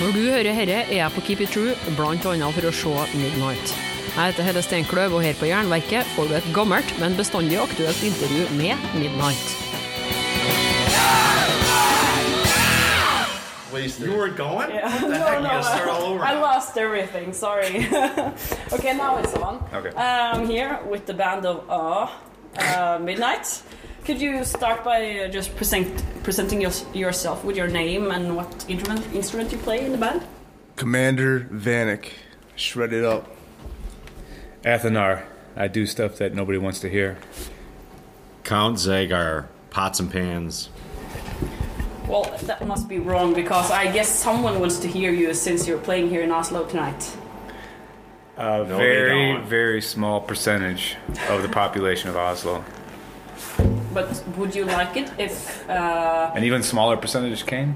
Når 0.00 0.14
du 0.16 0.20
hører 0.30 0.54
herre, 0.56 0.76
er 0.88 0.96
jeg 0.96 1.12
på 1.12 1.20
Keep 1.20 1.40
It 1.44 1.50
True, 1.52 1.72
annet 2.00 2.54
for 2.56 2.64
å 2.64 2.70
se 2.72 3.18
Midnight. 3.20 3.72
Jeg 4.14 4.30
heter 4.30 4.46
Helle 4.46 4.62
Steinkløv, 4.64 5.12
og 5.12 5.20
her 5.20 5.36
på 5.36 5.50
Jernverket 5.50 6.08
får 6.14 6.30
du 6.30 6.36
et 6.38 6.46
gammelt, 6.56 6.94
men 7.02 7.18
bestandig 7.18 7.58
aktuelt 7.60 8.00
intervju 8.08 8.46
med 8.56 8.80
Midnight. 8.96 9.52
You 14.00 14.16
were 14.16 14.30
going? 14.30 14.70
Yeah. 14.70 14.88
What 14.88 15.00
the 15.00 15.08
No, 15.08 15.24
heck? 15.24 15.36
You 15.36 15.42
no, 15.42 15.48
gotta 15.48 15.62
start 15.62 15.88
all 15.88 16.02
over. 16.02 16.24
I 16.24 16.40
lost 16.40 16.76
everything. 16.76 17.32
Sorry. 17.32 17.86
okay, 18.72 18.96
now 18.96 19.18
it's 19.18 19.34
on. 19.34 19.64
Okay. 19.72 19.92
I'm 19.96 20.46
here 20.46 20.80
with 20.88 21.06
the 21.06 21.14
band 21.14 21.46
of 21.46 21.64
uh, 21.68 22.08
uh, 22.56 22.98
Midnight. 23.02 23.62
Could 24.04 24.20
you 24.20 24.44
start 24.44 24.82
by 24.82 25.20
uh, 25.20 25.28
just 25.28 25.54
present, 25.56 26.02
presenting 26.22 26.60
your, 26.60 26.72
yourself 26.94 27.44
with 27.44 27.56
your 27.56 27.68
name 27.68 28.10
and 28.10 28.34
what 28.36 28.64
instrument, 28.68 29.06
instrument 29.14 29.52
you 29.52 29.58
play 29.58 29.84
in 29.84 29.92
the 29.92 29.98
band? 29.98 30.22
Commander 30.76 31.40
Vanik, 31.40 32.12
shred 32.56 32.92
it 32.92 33.04
up. 33.04 33.28
Athenar. 34.64 35.24
I 35.56 35.68
do 35.68 35.84
stuff 35.84 36.16
that 36.16 36.34
nobody 36.34 36.58
wants 36.58 36.80
to 36.80 36.88
hear. 36.88 37.18
Count 38.44 38.78
Zagar, 38.78 39.46
pots 39.70 40.00
and 40.00 40.10
pans. 40.10 40.70
Well, 42.06 42.36
that 42.42 42.66
must 42.66 42.88
be 42.88 42.98
wrong 42.98 43.34
because 43.34 43.70
I 43.70 43.92
guess 43.92 44.08
someone 44.08 44.58
wants 44.58 44.78
to 44.80 44.88
hear 44.88 45.12
you 45.12 45.34
since 45.34 45.68
you're 45.68 45.78
playing 45.78 46.08
here 46.08 46.22
in 46.22 46.32
Oslo 46.32 46.66
tonight. 46.66 47.16
A 48.40 48.64
they 48.64 48.74
very, 48.74 49.36
very 49.42 49.82
small 49.82 50.20
percentage 50.20 50.96
of 51.28 51.42
the 51.42 51.48
population 51.48 52.08
of 52.08 52.16
Oslo. 52.16 52.64
But 53.92 54.22
would 54.38 54.54
you 54.54 54.64
like 54.64 54.96
it 54.96 55.10
if, 55.18 55.68
uh, 55.68 56.30
An 56.34 56.42
even 56.44 56.62
smaller 56.62 56.96
percentage 56.96 57.44
came? 57.44 57.74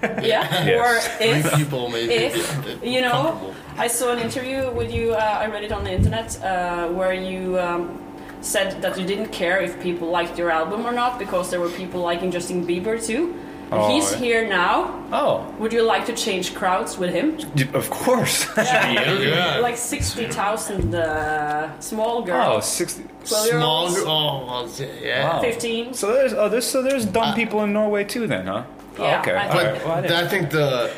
yeah, 0.22 0.64
Yes. 0.64 0.78
or 0.80 1.24
if 1.24 1.54
people 1.54 1.88
maybe. 1.90 2.12
if 2.14 2.78
you 2.82 3.02
know 3.02 3.52
i 3.76 3.88
saw 3.88 4.12
an 4.12 4.20
interview 4.20 4.70
with 4.70 4.90
you 4.92 5.12
uh, 5.14 5.42
i 5.42 5.46
read 5.48 5.64
it 5.64 5.72
on 5.72 5.82
the 5.82 5.90
internet 5.92 6.28
uh, 6.44 6.86
where 6.98 7.12
you 7.12 7.58
um, 7.58 7.98
said 8.40 8.80
that 8.82 8.96
you 8.98 9.04
didn't 9.04 9.30
care 9.32 9.60
if 9.60 9.80
people 9.82 10.08
liked 10.08 10.38
your 10.38 10.48
album 10.50 10.86
or 10.86 10.92
not 10.92 11.18
because 11.18 11.50
there 11.50 11.58
were 11.60 11.68
people 11.70 12.00
liking 12.00 12.30
justin 12.30 12.64
bieber 12.64 13.04
too 13.04 13.22
and 13.24 13.49
Oh, 13.72 13.88
he's 13.88 14.10
yeah. 14.12 14.18
here 14.18 14.48
now 14.48 15.04
Oh, 15.12 15.54
would 15.58 15.72
you 15.72 15.82
like 15.82 16.04
to 16.06 16.12
change 16.14 16.54
crowds 16.54 16.98
with 16.98 17.10
him 17.12 17.38
of 17.74 17.88
course. 17.90 18.46
Yeah. 18.56 19.58
like 19.62 19.76
60000 19.76 20.94
uh, 20.94 21.80
small 21.80 22.18
oh, 22.18 22.24
girls 22.24 22.66
60. 22.66 23.04
12 23.24 23.46
year 23.46 23.60
Small. 23.60 23.82
olds 23.84 23.98
Oh, 24.00 24.46
well, 24.46 24.68
yeah. 25.02 25.36
Wow. 25.36 25.40
15 25.42 25.94
So 25.94 26.12
there's 26.12 26.32
oh 26.32 26.48
there's 26.48 26.66
so 26.66 26.82
there's 26.82 27.06
dumb 27.06 27.34
people 27.34 27.62
in 27.64 27.72
Norway 27.72 28.04
too 28.04 28.26
then, 28.26 28.46
huh? 28.46 28.64
Oh, 28.98 29.04
Yeah, 29.04 29.20
okay. 29.20 29.34
I 29.34 29.46
All 29.48 29.52
think- 29.52 29.62
right. 29.72 29.84
Well, 29.84 29.94
I 29.94 30.00
didn't- 30.02 30.16
I 30.24 30.28
think 30.28 30.50
the 30.50 30.90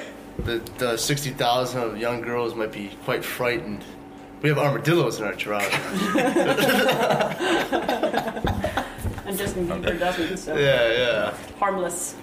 the, 0.44 0.62
the 0.78 0.96
sixty 0.96 1.30
thousand 1.30 1.82
of 1.82 1.98
young 1.98 2.22
girls 2.22 2.54
might 2.54 2.72
be 2.72 2.90
quite 3.04 3.22
frightened. 3.24 3.84
We 4.40 4.48
have 4.48 4.58
armadillos 4.58 5.18
in 5.20 5.24
our 5.26 5.34
garage. 5.34 5.72
and 9.26 9.38
justin 9.38 9.66
bieber 9.68 9.98
doesn't 9.98 10.36
so 10.38 10.56
yeah, 10.56 10.90
yeah. 10.92 11.34
harmless 11.58 12.14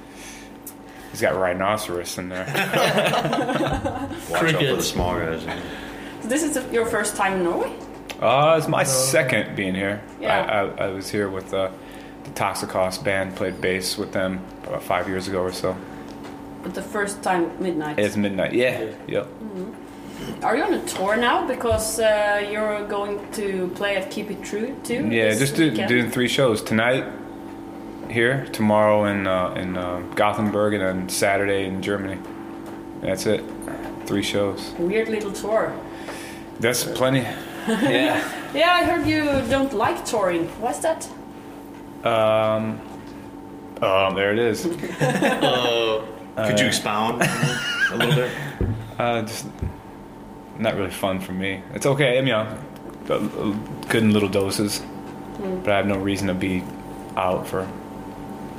He's 1.19 1.27
got 1.27 1.35
rhinoceros 1.37 2.17
in 2.17 2.29
there. 2.29 2.45
Watch 4.29 4.53
out 4.53 4.61
for 4.61 4.75
the 4.77 4.81
small 4.81 5.19
guys. 5.19 5.41
so 6.21 6.27
this 6.29 6.43
is 6.43 6.71
your 6.71 6.85
first 6.85 7.17
time 7.17 7.33
in 7.33 7.43
norway 7.43 7.75
Uh, 8.21 8.55
it's 8.57 8.69
my 8.69 8.85
second 8.85 9.53
being 9.53 9.75
here. 9.75 10.01
Yeah. 10.21 10.45
I, 10.79 10.83
I, 10.83 10.87
I 10.87 10.91
was 10.93 11.09
here 11.09 11.27
with 11.27 11.53
uh, 11.53 11.71
the 12.23 12.29
Toxicos 12.29 13.03
band, 13.03 13.35
played 13.35 13.59
bass 13.59 13.97
with 13.97 14.13
them 14.13 14.39
about 14.63 14.81
five 14.81 15.09
years 15.09 15.27
ago 15.27 15.41
or 15.41 15.51
so. 15.51 15.75
but 16.63 16.73
the 16.73 16.81
first 16.81 17.21
time 17.21 17.51
midnight 17.61 17.99
It's 17.99 18.15
midnight. 18.15 18.53
Yeah. 18.53 18.93
Yep. 19.07 19.27
Are 20.41 20.55
you 20.55 20.63
on 20.63 20.73
a 20.73 20.85
tour 20.87 21.17
now? 21.17 21.45
Because 21.45 21.99
uh, 21.99 22.47
you're 22.49 22.87
going 22.87 23.29
to 23.33 23.67
play 23.75 23.97
at 23.97 24.09
Keep 24.09 24.31
It 24.31 24.41
True 24.41 24.73
too. 24.85 25.05
Yeah, 25.09 25.35
just 25.35 25.57
do, 25.57 25.69
doing 25.71 26.09
three 26.11 26.29
shows 26.29 26.61
tonight 26.61 27.03
here, 28.09 28.45
tomorrow 28.51 29.05
in 29.05 29.27
uh, 29.27 29.53
in 29.53 29.77
uh, 29.77 30.01
Gothenburg, 30.15 30.73
and 30.73 30.83
then 30.83 31.09
Saturday 31.09 31.65
in 31.65 31.81
Germany. 31.81 32.19
That's 33.01 33.25
it. 33.25 33.43
Three 34.05 34.23
shows. 34.23 34.73
Weird 34.77 35.09
little 35.09 35.31
tour. 35.31 35.73
That's 36.59 36.83
plenty. 36.83 37.19
yeah. 37.67 38.51
Yeah, 38.53 38.71
I 38.71 38.83
heard 38.83 39.07
you 39.07 39.23
don't 39.49 39.73
like 39.73 40.03
touring. 40.05 40.47
Why's 40.59 40.79
that? 40.79 41.07
Um. 42.03 42.81
Oh, 43.81 44.13
there 44.13 44.33
it 44.33 44.39
is. 44.39 44.63
Could 46.35 46.59
you 46.59 46.67
expound 46.67 47.21
a 47.21 47.95
little 47.95 48.15
bit? 48.15 48.31
Uh, 48.99 49.21
just 49.21 49.45
not 50.57 50.75
really 50.75 50.91
fun 50.91 51.21
for 51.21 51.31
me. 51.31 51.63
It's 51.73 51.85
okay, 51.85 52.17
I 52.17 52.21
mean, 52.21 52.27
you 52.27 52.33
know, 52.33 52.57
uh, 53.15 53.87
good 53.87 54.03
in 54.03 54.11
little 54.11 54.27
doses, 54.27 54.81
but 55.39 55.71
I 55.71 55.77
have 55.77 55.87
no 55.87 55.97
reason 55.97 56.27
to 56.27 56.33
be 56.33 56.65
out 57.15 57.47
for 57.47 57.65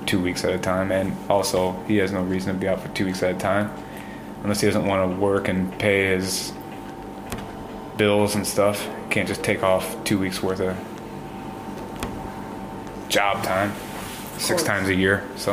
two 0.07 0.21
weeks 0.21 0.45
at 0.45 0.53
a 0.53 0.59
time. 0.59 0.91
And 0.93 1.17
also, 1.29 1.73
he 1.87 1.97
has 1.99 2.13
no 2.13 2.23
reason 2.23 2.55
to 2.55 2.59
be 2.61 2.69
out 2.69 2.81
for 2.81 2.89
two 2.89 3.05
weeks 3.07 3.23
at 3.23 3.35
a 3.35 3.39
time, 3.39 3.71
unless 4.43 4.61
he 4.61 4.67
doesn't 4.67 4.87
want 4.87 5.11
to 5.13 5.17
work 5.21 5.49
and 5.49 5.77
pay 5.79 6.07
his 6.07 6.53
bills 7.97 8.35
and 8.35 8.47
stuff. 8.47 8.89
Can't 9.11 9.29
just 9.29 9.43
take 9.43 9.63
off 9.63 10.03
two 10.05 10.19
weeks 10.19 10.43
worth 10.43 10.61
of 10.61 10.77
job 13.09 13.43
time, 13.43 13.73
six 14.39 14.63
times 14.63 14.89
a 14.89 14.95
year. 14.95 15.25
So 15.37 15.53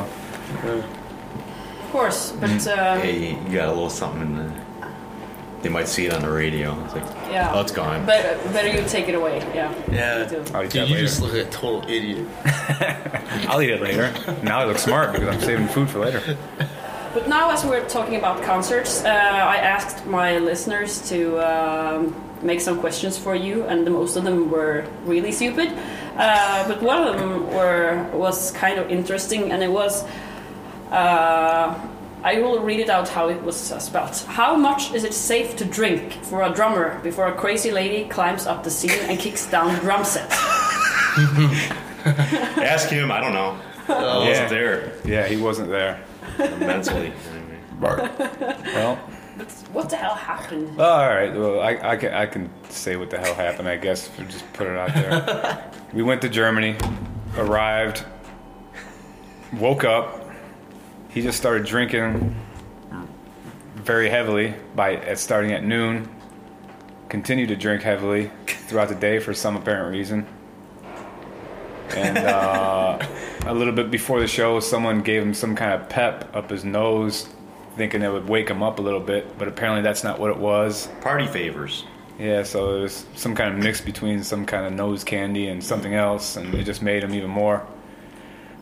Of 0.63 1.91
course, 1.91 2.31
but 2.39 2.49
Mm. 2.49 2.67
uh, 2.77 2.99
Hey, 2.99 3.29
you 3.31 3.55
got 3.55 3.67
a 3.69 3.71
little 3.71 3.89
something 3.89 4.21
in 4.21 4.35
the. 4.35 4.51
They 5.61 5.69
might 5.69 5.87
see 5.87 6.05
it 6.05 6.13
on 6.13 6.21
the 6.21 6.29
radio. 6.29 6.81
It's 6.85 6.93
like, 6.93 7.03
yeah. 7.31 7.51
oh, 7.53 7.61
it's 7.61 7.71
gone. 7.71 8.05
Better, 8.05 8.37
better 8.51 8.69
you 8.69 8.87
take 8.87 9.09
it 9.09 9.15
away. 9.15 9.39
Yeah. 9.55 9.73
Yeah. 9.91 10.23
Me 10.23 10.29
too. 10.29 10.53
I'll 10.53 10.63
eat 10.63 10.71
Dude, 10.71 10.87
you 10.89 10.95
later. 10.95 11.07
just 11.07 11.21
look 11.21 11.33
like 11.33 11.47
a 11.47 11.49
total 11.49 11.89
idiot. 11.89 12.27
I'll 13.49 13.61
eat 13.61 13.71
it 13.71 13.81
later. 13.81 14.13
Now 14.43 14.59
I 14.59 14.65
look 14.65 14.77
smart 14.77 15.13
because 15.13 15.27
I'm 15.35 15.41
saving 15.41 15.67
food 15.67 15.89
for 15.89 15.99
later. 15.99 16.37
But 17.13 17.27
now, 17.27 17.49
as 17.49 17.65
we're 17.65 17.87
talking 17.89 18.15
about 18.17 18.43
concerts, 18.43 19.03
uh, 19.03 19.07
I 19.07 19.57
asked 19.57 20.05
my 20.05 20.37
listeners 20.37 21.01
to 21.09 21.39
um, 21.39 22.13
make 22.43 22.61
some 22.61 22.79
questions 22.79 23.17
for 23.17 23.33
you, 23.33 23.63
and 23.63 23.87
the 23.87 23.89
most 23.89 24.15
of 24.17 24.23
them 24.23 24.51
were 24.51 24.85
really 25.05 25.31
stupid. 25.31 25.69
Uh, 26.15 26.67
but 26.67 26.81
one 26.83 27.07
of 27.07 27.17
them 27.17 27.47
were 27.47 28.07
was 28.13 28.51
kind 28.51 28.77
of 28.77 28.91
interesting, 28.91 29.51
and 29.51 29.63
it 29.63 29.71
was. 29.71 30.03
Uh, 30.91 31.73
I 32.27 32.41
will 32.41 32.59
read 32.59 32.81
it 32.81 32.89
out 32.89 33.07
how 33.07 33.29
it 33.29 33.41
was 33.41 33.55
spelled. 33.55 34.17
How 34.27 34.53
much 34.57 34.93
is 34.93 35.05
it 35.05 35.13
safe 35.13 35.55
to 35.55 35.63
drink 35.63 36.11
for 36.23 36.43
a 36.43 36.49
drummer 36.53 36.99
before 36.99 37.27
a 37.27 37.33
crazy 37.33 37.71
lady 37.71 38.03
climbs 38.09 38.45
up 38.45 38.65
the 38.65 38.69
scene 38.69 38.99
and 39.09 39.17
kicks 39.17 39.49
down 39.49 39.73
the 39.73 39.79
drum 39.79 40.03
set? 40.03 40.29
Ask 42.05 42.89
him. 42.89 43.13
I 43.13 43.21
don't 43.21 43.31
know. 43.31 43.57
Oh. 43.87 44.23
I 44.23 44.25
Yeah. 44.25 44.29
wasn't 44.29 44.49
there 44.49 44.91
Yeah, 45.05 45.25
he 45.27 45.37
wasn't 45.37 45.69
there. 45.69 46.01
mentally. 46.59 47.13
Anyway. 47.31 47.59
Well, 48.75 48.97
What 49.71 49.89
the 49.89 49.95
hell 49.95 50.15
happened? 50.15 50.75
Oh, 50.77 50.83
all 50.83 51.07
right. 51.07 51.33
Well, 51.33 51.61
I, 51.61 51.91
I, 51.91 51.95
can, 51.95 52.13
I 52.13 52.25
can 52.25 52.49
say 52.69 52.97
what 52.97 53.09
the 53.09 53.19
hell 53.19 53.35
happened, 53.35 53.69
I 53.69 53.77
guess, 53.77 54.07
if 54.07 54.19
we 54.19 54.25
just 54.25 54.51
put 54.51 54.67
it 54.67 54.75
out 54.77 54.93
there. 54.93 55.71
we 55.93 56.03
went 56.03 56.21
to 56.23 56.29
Germany, 56.29 56.75
arrived, 57.37 58.03
woke 59.53 59.85
up. 59.85 60.26
He 61.17 61.23
just 61.23 61.39
started 61.39 61.65
drinking 61.65 62.35
very 63.73 64.07
heavily 64.07 64.53
by 64.75 64.97
at 64.97 65.17
starting 65.17 65.51
at 65.51 65.63
noon. 65.63 66.07
Continued 67.09 67.49
to 67.49 67.55
drink 67.55 67.81
heavily 67.81 68.29
throughout 68.45 68.89
the 68.89 68.93
day 68.93 69.17
for 69.17 69.33
some 69.33 69.55
apparent 69.55 69.91
reason. 69.91 70.27
And 71.89 72.19
uh, 72.19 73.03
a 73.47 73.51
little 73.55 73.73
bit 73.73 73.89
before 73.89 74.19
the 74.19 74.27
show, 74.27 74.59
someone 74.59 75.01
gave 75.01 75.23
him 75.23 75.33
some 75.33 75.55
kind 75.55 75.81
of 75.81 75.89
pep 75.89 76.35
up 76.35 76.51
his 76.51 76.63
nose, 76.63 77.27
thinking 77.77 78.03
it 78.03 78.11
would 78.11 78.29
wake 78.29 78.47
him 78.47 78.61
up 78.61 78.77
a 78.77 78.83
little 78.83 78.99
bit. 78.99 79.39
But 79.39 79.47
apparently, 79.47 79.81
that's 79.81 80.03
not 80.03 80.19
what 80.19 80.29
it 80.29 80.37
was. 80.37 80.87
Party 81.01 81.25
favors. 81.25 81.83
Yeah, 82.19 82.43
so 82.43 82.77
it 82.77 82.81
was 82.83 83.07
some 83.15 83.33
kind 83.33 83.55
of 83.55 83.63
mix 83.63 83.81
between 83.81 84.21
some 84.21 84.45
kind 84.45 84.67
of 84.67 84.73
nose 84.73 85.03
candy 85.03 85.47
and 85.47 85.63
something 85.63 85.95
else, 85.95 86.37
and 86.37 86.53
it 86.53 86.65
just 86.65 86.83
made 86.83 87.03
him 87.03 87.15
even 87.15 87.31
more 87.31 87.65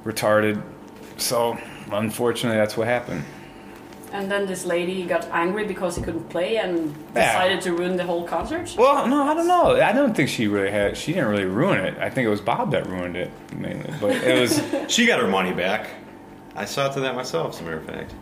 retarded. 0.06 0.64
So, 1.18 1.58
unfortunately, 1.92 2.58
that's 2.58 2.76
what 2.78 2.88
happened. 2.88 3.24
And 4.14 4.32
then 4.32 4.46
this 4.46 4.66
lady 4.66 5.04
got 5.06 5.28
angry 5.32 5.66
because 5.66 5.98
he 5.98 6.02
couldn't 6.02 6.30
play 6.30 6.58
and 6.58 6.96
Yeah. 7.16 7.34
decided 7.34 7.62
to 7.62 7.74
ruin 7.74 7.98
the 7.98 8.04
whole 8.06 8.24
concert. 8.24 8.74
Well, 8.78 9.08
no, 9.08 9.24
I 9.30 9.34
don't 9.34 9.48
know. 9.48 9.76
I 9.82 9.92
don't 9.92 10.16
think 10.16 10.30
she 10.30 10.48
really 10.48 10.72
had. 10.72 10.96
She 10.96 11.12
didn't 11.14 11.30
really 11.30 11.46
ruin 11.46 11.80
it. 11.84 11.98
I 12.00 12.10
think 12.10 12.26
it 12.26 12.30
was 12.30 12.40
Bob 12.40 12.72
that 12.72 12.88
ruined 12.88 13.18
it 13.18 13.30
mainly. 13.58 13.94
But 14.00 14.12
it 14.12 14.40
was. 14.40 14.62
She 14.88 15.06
got 15.06 15.20
her 15.20 15.28
money 15.28 15.52
back. 15.52 15.90
I 16.56 16.64
saw 16.66 16.88
to 16.88 17.00
that 17.02 17.16
myself, 17.16 17.56
as 17.56 17.60
a 17.60 17.64
matter 17.64 17.78
of 17.78 17.86
fact. 17.86 18.14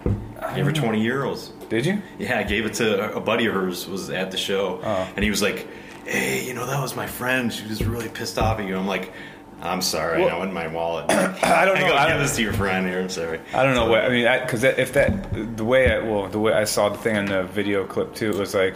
I 0.42 0.56
Gave 0.56 0.66
her 0.66 0.72
20 0.72 1.04
euros. 1.06 1.52
did 1.70 1.86
you? 1.86 2.02
Yeah, 2.18 2.40
I 2.40 2.44
gave 2.44 2.66
it 2.66 2.74
to 2.76 3.16
a 3.16 3.20
buddy 3.20 3.46
of 3.46 3.54
hers 3.54 3.88
was 3.88 4.10
at 4.10 4.32
the 4.32 4.38
show, 4.38 4.80
Oh. 4.84 5.08
and 5.16 5.24
he 5.24 5.30
was 5.30 5.42
like, 5.44 5.68
"Hey, 6.06 6.44
you 6.44 6.54
know 6.56 6.66
that 6.66 6.82
was 6.82 6.96
my 6.96 7.06
friend. 7.06 7.54
She 7.54 7.68
was 7.68 7.86
really 7.86 8.10
pissed 8.10 8.40
off 8.40 8.60
at 8.60 8.66
you." 8.68 8.76
I'm 8.76 8.88
like, 8.88 9.14
I'm 9.62 9.82
sorry, 9.82 10.24
I 10.28 10.38
went 10.38 10.50
in 10.50 10.54
my 10.54 10.68
wallet. 10.68 11.10
I 11.10 11.66
don't 11.66 11.78
I 11.78 11.82
know. 11.82 11.88
go 11.88 11.96
I 11.96 12.08
give 12.08 12.16
don't, 12.16 12.24
this 12.24 12.36
to 12.36 12.42
your 12.42 12.54
friend 12.54 12.86
here. 12.88 13.00
I'm 13.00 13.10
sorry. 13.10 13.40
I 13.54 13.64
don't 13.64 13.76
know 13.76 13.88
what 13.90 14.04
I 14.04 14.10
mean. 14.10 14.28
Because 14.42 14.64
if 14.64 14.94
that 14.94 15.56
the 15.58 15.64
way 15.64 15.94
I 15.94 16.00
well 16.00 16.28
the 16.28 16.40
way 16.40 16.54
I 16.54 16.66
saw 16.66 16.90
the 16.90 16.98
thing 16.98 17.16
in 17.16 17.26
the 17.26 17.44
video 17.44 17.86
clip 17.86 18.14
too, 18.14 18.32
it 18.32 18.36
was 18.36 18.54
like 18.54 18.76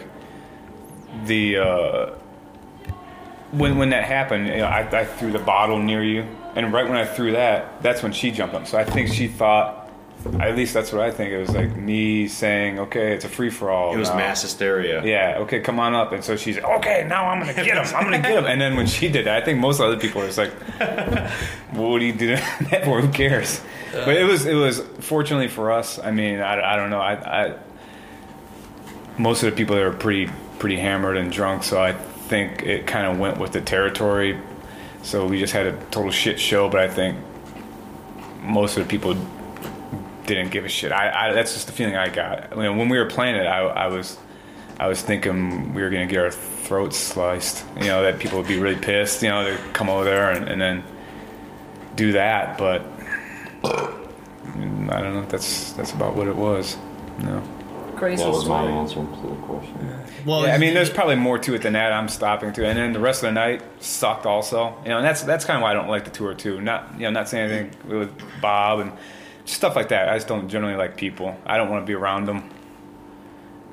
the 1.26 1.58
uh, 1.58 2.06
when 3.52 3.78
when 3.78 3.90
that 3.90 4.04
happened, 4.04 4.46
you 4.46 4.56
know, 4.58 4.64
I, 4.66 4.80
I 5.00 5.04
threw 5.04 5.30
the 5.30 5.38
bottle 5.38 5.78
near 5.78 6.02
you, 6.04 6.22
and 6.54 6.72
right 6.72 6.86
when 6.88 6.96
I 6.96 7.04
threw 7.04 7.32
that, 7.32 7.82
that's 7.82 8.02
when 8.02 8.12
she 8.12 8.30
jumped 8.30 8.54
up. 8.54 8.66
So 8.66 8.78
I 8.78 8.84
think 8.84 9.08
she 9.08 9.28
thought, 9.28 9.87
at 10.40 10.56
least 10.56 10.74
that's 10.74 10.92
what 10.92 11.00
I 11.00 11.10
think. 11.10 11.32
It 11.32 11.38
was 11.38 11.54
like 11.54 11.76
me 11.76 12.26
saying, 12.28 12.78
"Okay, 12.80 13.12
it's 13.12 13.24
a 13.24 13.28
free 13.28 13.50
for 13.50 13.70
all." 13.70 13.94
It 13.94 13.98
was 13.98 14.08
mass 14.10 14.42
hysteria. 14.42 15.02
Yeah. 15.04 15.38
Okay, 15.40 15.60
come 15.60 15.78
on 15.78 15.94
up. 15.94 16.12
And 16.12 16.24
so 16.24 16.36
she's 16.36 16.58
okay. 16.58 17.04
Now 17.08 17.28
I'm 17.28 17.38
gonna 17.40 17.54
get 17.54 17.66
him. 17.76 17.96
I'm 17.96 18.04
gonna 18.04 18.18
get 18.20 18.32
him. 18.36 18.44
And 18.44 18.60
then 18.60 18.76
when 18.76 18.86
she 18.86 19.08
did 19.08 19.26
that, 19.26 19.40
I 19.40 19.44
think 19.44 19.60
most 19.60 19.80
other 19.80 19.96
people 19.96 20.20
were 20.20 20.26
just 20.26 20.38
like, 20.38 20.52
well, 20.80 21.90
"What 21.92 22.00
do 22.00 22.04
you 22.04 22.12
do 22.12 22.26
that 22.70 22.84
for? 22.84 23.00
Who 23.00 23.08
cares?" 23.12 23.60
But 23.92 24.16
it 24.16 24.24
was 24.24 24.44
it 24.44 24.54
was 24.54 24.80
fortunately 25.00 25.48
for 25.48 25.70
us. 25.72 25.98
I 25.98 26.10
mean, 26.10 26.40
I, 26.40 26.74
I 26.74 26.76
don't 26.76 26.90
know. 26.90 27.00
I, 27.00 27.46
I 27.46 27.54
most 29.18 29.42
of 29.42 29.50
the 29.50 29.56
people 29.56 29.76
there 29.76 29.88
were 29.88 29.96
pretty 29.96 30.30
pretty 30.58 30.76
hammered 30.76 31.16
and 31.16 31.30
drunk, 31.30 31.62
so 31.62 31.80
I 31.80 31.92
think 31.92 32.64
it 32.64 32.86
kind 32.86 33.06
of 33.06 33.18
went 33.18 33.38
with 33.38 33.52
the 33.52 33.60
territory. 33.60 34.38
So 35.02 35.26
we 35.26 35.38
just 35.38 35.52
had 35.52 35.66
a 35.66 35.72
total 35.90 36.10
shit 36.10 36.38
show. 36.40 36.68
But 36.68 36.80
I 36.80 36.88
think 36.88 37.16
most 38.42 38.76
of 38.76 38.82
the 38.82 38.90
people 38.90 39.16
didn't 40.34 40.52
give 40.52 40.64
a 40.64 40.68
shit. 40.68 40.92
I, 40.92 41.30
I 41.30 41.32
that's 41.32 41.54
just 41.54 41.66
the 41.66 41.72
feeling 41.72 41.96
I 41.96 42.08
got. 42.08 42.52
I 42.52 42.54
mean, 42.54 42.76
when 42.76 42.88
we 42.88 42.98
were 42.98 43.06
playing 43.06 43.36
it, 43.36 43.46
I, 43.46 43.60
I 43.60 43.86
was 43.88 44.16
I 44.78 44.86
was 44.86 45.02
thinking 45.02 45.74
we 45.74 45.82
were 45.82 45.90
gonna 45.90 46.06
get 46.06 46.18
our 46.20 46.30
throats 46.30 46.96
sliced. 46.96 47.64
You 47.76 47.86
know 47.86 48.02
that 48.02 48.18
people 48.18 48.38
would 48.38 48.48
be 48.48 48.58
really 48.58 48.80
pissed. 48.80 49.22
You 49.22 49.30
know 49.30 49.44
to 49.44 49.62
come 49.72 49.88
over 49.88 50.04
there 50.04 50.30
and, 50.30 50.48
and 50.48 50.60
then 50.60 50.84
do 51.96 52.12
that. 52.12 52.58
But 52.58 52.82
I 53.64 55.00
don't 55.00 55.14
know. 55.14 55.24
That's 55.28 55.72
that's 55.72 55.92
about 55.92 56.14
what 56.14 56.28
it 56.28 56.36
was. 56.36 56.76
No. 57.18 57.42
Crazy 57.96 58.22
That 58.22 58.30
was 58.30 58.46
my 58.46 58.62
answer 58.62 58.94
to 58.94 59.00
the 59.00 59.34
question. 59.42 59.90
Well, 60.24 60.46
Yeah, 60.46 60.54
I 60.54 60.58
mean, 60.58 60.72
there's 60.72 60.90
probably 60.90 61.16
more 61.16 61.36
to 61.40 61.54
it 61.54 61.62
than 61.62 61.72
that. 61.72 61.92
I'm 61.92 62.08
stopping 62.08 62.52
to, 62.52 62.64
and 62.64 62.78
then 62.78 62.92
the 62.92 63.00
rest 63.00 63.24
of 63.24 63.28
the 63.28 63.32
night 63.32 63.60
sucked 63.80 64.24
also. 64.24 64.76
You 64.84 64.90
know, 64.90 64.98
and 64.98 65.04
that's 65.04 65.22
that's 65.22 65.44
kind 65.44 65.56
of 65.56 65.62
why 65.62 65.72
I 65.72 65.74
don't 65.74 65.88
like 65.88 66.04
the 66.04 66.10
tour 66.10 66.34
too. 66.34 66.60
Not 66.60 66.92
you 66.94 67.00
know, 67.00 67.10
not 67.10 67.28
saying 67.28 67.50
anything 67.50 67.98
with 67.98 68.12
Bob 68.40 68.78
and 68.80 68.92
stuff 69.48 69.76
like 69.76 69.88
that. 69.88 70.08
I 70.08 70.16
just 70.16 70.28
don't 70.28 70.48
generally 70.48 70.76
like 70.76 70.96
people. 70.96 71.36
I 71.46 71.56
don't 71.56 71.70
want 71.70 71.82
to 71.82 71.86
be 71.86 71.94
around 71.94 72.26
them. 72.26 72.48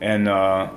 And 0.01 0.27
uh, 0.27 0.69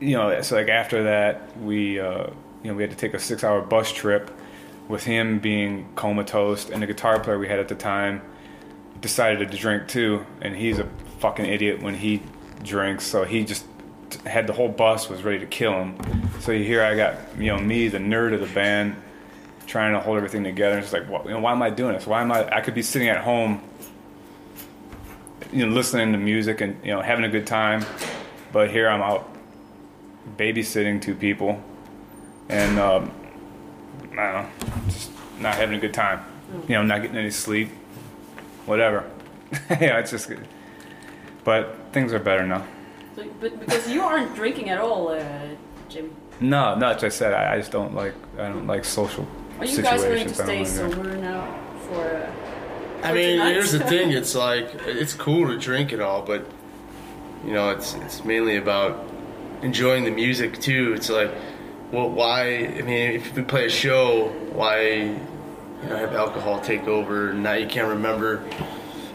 you 0.00 0.16
know, 0.16 0.40
so 0.42 0.56
like 0.56 0.68
after 0.68 1.04
that, 1.04 1.56
we 1.58 1.98
uh, 1.98 2.28
you 2.62 2.70
know 2.70 2.74
we 2.74 2.82
had 2.82 2.90
to 2.90 2.96
take 2.96 3.14
a 3.14 3.18
six 3.18 3.42
hour 3.42 3.60
bus 3.60 3.92
trip 3.92 4.30
with 4.88 5.04
him 5.04 5.38
being 5.38 5.88
comatose, 5.96 6.70
and 6.70 6.82
the 6.82 6.86
guitar 6.86 7.18
player 7.20 7.38
we 7.38 7.48
had 7.48 7.58
at 7.58 7.68
the 7.68 7.74
time 7.74 8.22
decided 9.00 9.50
to 9.50 9.56
drink 9.56 9.88
too, 9.88 10.24
and 10.40 10.56
he's 10.56 10.78
a 10.78 10.88
fucking 11.18 11.46
idiot 11.46 11.82
when 11.82 11.94
he 11.94 12.22
drinks. 12.62 13.04
So 13.04 13.24
he 13.24 13.44
just 13.44 13.64
had 14.24 14.46
the 14.46 14.52
whole 14.52 14.68
bus 14.68 15.08
was 15.08 15.22
ready 15.22 15.40
to 15.40 15.46
kill 15.46 15.72
him. 15.72 15.98
So 16.40 16.52
here 16.52 16.82
I 16.82 16.94
got 16.94 17.16
you 17.38 17.46
know 17.46 17.58
me, 17.58 17.88
the 17.88 17.98
nerd 17.98 18.34
of 18.34 18.40
the 18.40 18.54
band, 18.54 18.96
trying 19.66 19.92
to 19.92 20.00
hold 20.00 20.16
everything 20.16 20.44
together. 20.44 20.78
It's 20.78 20.92
like, 20.92 21.08
what, 21.08 21.24
you 21.24 21.32
know, 21.32 21.40
why 21.40 21.52
am 21.52 21.62
I 21.62 21.70
doing 21.70 21.94
this? 21.94 22.06
Why 22.06 22.22
am 22.22 22.32
I? 22.32 22.48
I 22.54 22.60
could 22.60 22.74
be 22.74 22.82
sitting 22.82 23.08
at 23.08 23.18
home, 23.18 23.60
you 25.56 25.64
know, 25.64 25.72
listening 25.72 26.12
to 26.12 26.18
music 26.18 26.60
and 26.60 26.78
you 26.84 26.92
know 26.92 27.00
having 27.00 27.24
a 27.24 27.30
good 27.30 27.46
time, 27.46 27.82
but 28.52 28.70
here 28.70 28.88
I'm 28.88 29.00
out 29.00 29.34
babysitting 30.36 31.00
two 31.00 31.14
people, 31.14 31.62
and 32.50 32.78
um, 32.78 33.10
I 34.02 34.04
don't 34.04 34.16
know, 34.16 34.48
just 34.86 35.10
not 35.40 35.54
having 35.54 35.78
a 35.78 35.80
good 35.80 35.94
time. 35.94 36.22
You 36.68 36.74
know, 36.74 36.82
not 36.82 37.00
getting 37.00 37.16
any 37.16 37.30
sleep, 37.30 37.70
whatever. 38.66 39.10
yeah, 39.70 39.98
it's 39.98 40.10
just 40.10 40.28
good. 40.28 40.46
But 41.42 41.74
things 41.92 42.12
are 42.12 42.18
better 42.18 42.46
now. 42.46 42.66
So, 43.14 43.24
but 43.40 43.58
because 43.58 43.88
you 43.88 44.02
aren't 44.02 44.34
drinking 44.34 44.68
at 44.68 44.78
all, 44.78 45.08
uh, 45.08 45.22
Jim. 45.88 46.14
No, 46.38 46.74
no, 46.74 46.90
as 46.90 47.02
I 47.02 47.08
said, 47.08 47.32
I, 47.32 47.54
I 47.54 47.58
just 47.58 47.72
don't 47.72 47.94
like 47.94 48.14
I 48.34 48.48
don't 48.48 48.66
like 48.66 48.84
social 48.84 49.26
Are 49.58 49.64
you 49.64 49.80
guys 49.80 50.02
going 50.04 50.28
to 50.28 50.34
situations. 50.34 50.40
I 50.40 50.56
don't 50.56 50.66
stay 50.66 50.92
sober 50.92 51.16
now 51.16 51.58
for? 51.88 52.04
Uh, 52.04 52.45
I 53.02 53.12
mean, 53.12 53.40
here's 53.40 53.72
the 53.72 53.80
thing. 53.80 54.12
It's 54.12 54.34
like 54.34 54.68
it's 54.86 55.14
cool 55.14 55.48
to 55.48 55.58
drink 55.58 55.92
and 55.92 56.02
all, 56.02 56.22
but 56.22 56.46
you 57.44 57.52
know, 57.52 57.70
it's 57.70 57.94
it's 57.94 58.24
mainly 58.24 58.56
about 58.56 59.04
enjoying 59.62 60.04
the 60.04 60.10
music 60.10 60.60
too. 60.60 60.94
It's 60.94 61.08
like, 61.08 61.30
well, 61.92 62.10
why? 62.10 62.66
I 62.66 62.82
mean, 62.82 63.12
if 63.12 63.34
we 63.34 63.42
play 63.42 63.66
a 63.66 63.70
show, 63.70 64.28
why 64.52 64.88
you 64.90 65.88
know 65.88 65.96
have 65.96 66.14
alcohol 66.14 66.60
take 66.60 66.84
over? 66.84 67.30
And 67.30 67.42
now 67.42 67.52
you 67.52 67.66
can't 67.66 67.88
remember. 67.88 68.44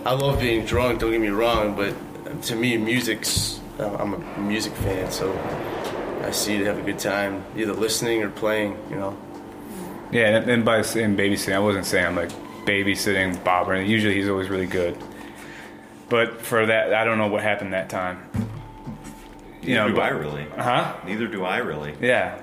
I 0.06 0.14
love 0.14 0.40
being 0.40 0.66
drunk. 0.66 1.00
Don't 1.00 1.12
get 1.12 1.22
me 1.22 1.30
wrong, 1.30 1.76
but 1.76 1.96
to 2.44 2.56
me, 2.56 2.78
music's. 2.78 3.60
I'm 3.80 4.14
a 4.14 4.40
music 4.40 4.74
fan, 4.74 5.12
so 5.12 5.32
I 6.24 6.32
see 6.32 6.60
to 6.60 6.66
have 6.66 6.78
a 6.78 6.84
good 6.84 7.00
time, 7.00 7.44
either 7.56 7.74
listening 7.74 8.22
or 8.22 8.30
playing. 8.30 8.78
You 8.90 8.96
know. 8.98 9.18
Yeah, 10.12 10.38
and, 10.38 10.50
and 10.50 10.66
by 10.66 10.82
saying 10.82 11.16
babysitting, 11.16 11.56
I 11.56 11.60
wasn't 11.60 11.86
saying 11.86 12.06
I'm 12.06 12.16
like 12.16 12.32
babysitting 12.66 13.44
Bob 13.44 13.68
and. 13.70 13.88
Usually 13.88 14.14
he's 14.16 14.30
always 14.30 14.50
really 14.50 14.68
good. 14.68 14.98
But 16.10 16.42
for 16.42 16.66
that, 16.66 16.94
I 16.94 17.04
don't 17.06 17.18
know 17.18 17.28
what 17.28 17.42
happened 17.42 17.74
that 17.74 17.90
time. 17.90 18.30
You 19.62 19.76
Neither 19.76 19.90
know, 19.90 19.96
do 19.96 20.02
I 20.02 20.10
but- 20.12 20.20
really. 20.20 20.46
huh? 20.58 20.94
Neither 21.06 21.28
do 21.28 21.44
I 21.46 21.58
really. 21.58 21.94
Yeah. 22.02 22.38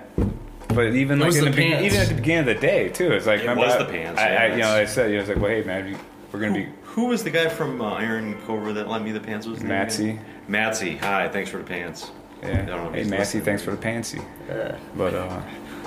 But 0.68 0.94
even 0.94 1.18
It 1.18 1.22
like 1.22 1.26
was 1.28 1.36
in 1.38 1.44
the 1.46 1.50
the, 1.50 1.56
be- 1.56 1.84
even 1.86 1.98
at 2.00 2.08
the 2.08 2.14
beginning 2.14 2.48
of 2.48 2.54
the 2.54 2.66
day 2.66 2.88
too, 2.90 3.10
it's 3.12 3.26
like 3.26 3.38
It 3.40 3.42
remember 3.42 3.62
was 3.64 3.74
I- 3.74 3.78
the 3.78 3.84
pants, 3.86 4.20
I, 4.20 4.28
yeah, 4.32 4.40
I, 4.42 4.46
you 4.52 4.56
know, 4.58 4.70
I 4.70 4.84
said, 4.84 5.10
you 5.10 5.16
know, 5.16 5.18
I 5.18 5.22
was 5.22 5.28
like, 5.30 5.38
well, 5.38 5.50
hey 5.50 5.62
man, 5.64 5.88
you- 5.88 5.98
we're 6.32 6.40
gonna 6.40 6.52
be 6.54 6.68
Who 6.82 7.06
was 7.06 7.24
the 7.24 7.30
guy 7.30 7.48
from 7.48 7.80
uh, 7.80 7.94
Iron 7.94 8.34
Cobra 8.46 8.72
that 8.74 8.86
lent 8.88 9.04
me 9.04 9.12
the 9.12 9.20
pants? 9.20 9.46
Was 9.46 9.58
his 9.60 9.68
name 9.68 9.72
Matsy. 9.86 10.18
Matsy. 10.48 10.98
Hi, 10.98 11.28
thanks 11.28 11.50
for 11.50 11.56
the 11.58 11.64
pants. 11.64 12.10
I 12.42 12.46
don't 12.48 12.66
know 12.66 12.74
Yeah. 12.76 12.86
if 12.88 12.92
Hey, 12.92 12.98
he's 13.00 13.08
Massey, 13.10 13.18
listening. 13.38 13.44
thanks 13.44 13.62
for 13.62 13.70
the 13.72 13.76
pantsy. 13.78 14.20
Uh, 14.50 14.76
But 14.96 15.14
uh, 15.14 15.40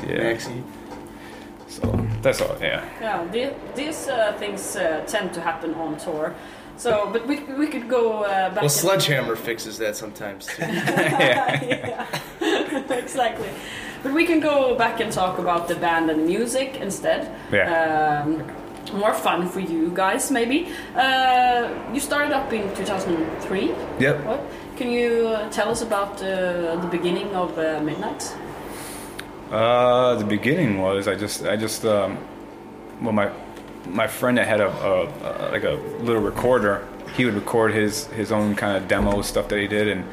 yeah. 0.07 0.17
Maxie. 0.17 0.63
So 1.71 2.05
that's 2.21 2.41
all. 2.41 2.57
Yeah. 2.61 2.83
Yeah, 2.99 3.25
the, 3.31 3.53
these 3.75 4.09
uh, 4.09 4.33
things 4.37 4.75
uh, 4.75 5.03
tend 5.07 5.33
to 5.33 5.41
happen 5.41 5.73
on 5.75 5.97
tour. 5.97 6.35
So, 6.75 7.09
but 7.13 7.25
we, 7.27 7.39
we 7.57 7.67
could 7.67 7.87
go 7.87 8.23
uh, 8.23 8.49
back. 8.49 8.55
Well, 8.55 8.63
and- 8.63 8.71
Sledgehammer 8.71 9.35
fixes 9.35 9.77
that 9.77 9.95
sometimes 9.95 10.47
too. 10.47 10.63
yeah, 10.65 12.07
exactly. 12.89 13.49
But 14.03 14.13
we 14.13 14.25
can 14.25 14.39
go 14.39 14.75
back 14.75 14.99
and 14.99 15.11
talk 15.11 15.39
about 15.39 15.67
the 15.67 15.75
band 15.75 16.09
and 16.09 16.19
the 16.21 16.25
music 16.25 16.75
instead. 16.81 17.31
Yeah. 17.51 18.23
Um, 18.25 18.43
more 18.97 19.13
fun 19.13 19.47
for 19.47 19.59
you 19.61 19.91
guys, 19.93 20.31
maybe. 20.31 20.67
Uh, 20.95 21.69
you 21.93 21.99
started 21.99 22.33
up 22.33 22.51
in 22.51 22.63
2003. 22.75 23.71
Yep. 23.99 24.25
What? 24.25 24.41
Can 24.75 24.91
you 24.91 25.27
uh, 25.27 25.49
tell 25.51 25.69
us 25.69 25.81
about 25.81 26.21
uh, 26.21 26.75
the 26.81 26.87
beginning 26.91 27.33
of 27.35 27.57
uh, 27.57 27.79
Midnight? 27.81 28.35
Uh, 29.51 30.15
the 30.15 30.23
beginning 30.23 30.79
was 30.79 31.09
I 31.09 31.15
just 31.15 31.45
I 31.45 31.57
just 31.57 31.83
um, 31.85 32.17
well 33.01 33.11
my 33.11 33.31
my 33.85 34.07
friend 34.07 34.37
that 34.37 34.47
had 34.47 34.61
a, 34.61 34.69
a, 34.69 35.03
a 35.03 35.51
like 35.51 35.63
a 35.63 35.71
little 35.99 36.21
recorder. 36.21 36.87
He 37.15 37.25
would 37.25 37.33
record 37.33 37.73
his 37.73 38.07
his 38.07 38.31
own 38.31 38.55
kind 38.55 38.77
of 38.77 38.87
demo 38.87 39.21
stuff 39.21 39.49
that 39.49 39.59
he 39.59 39.67
did, 39.67 39.89
and 39.89 40.05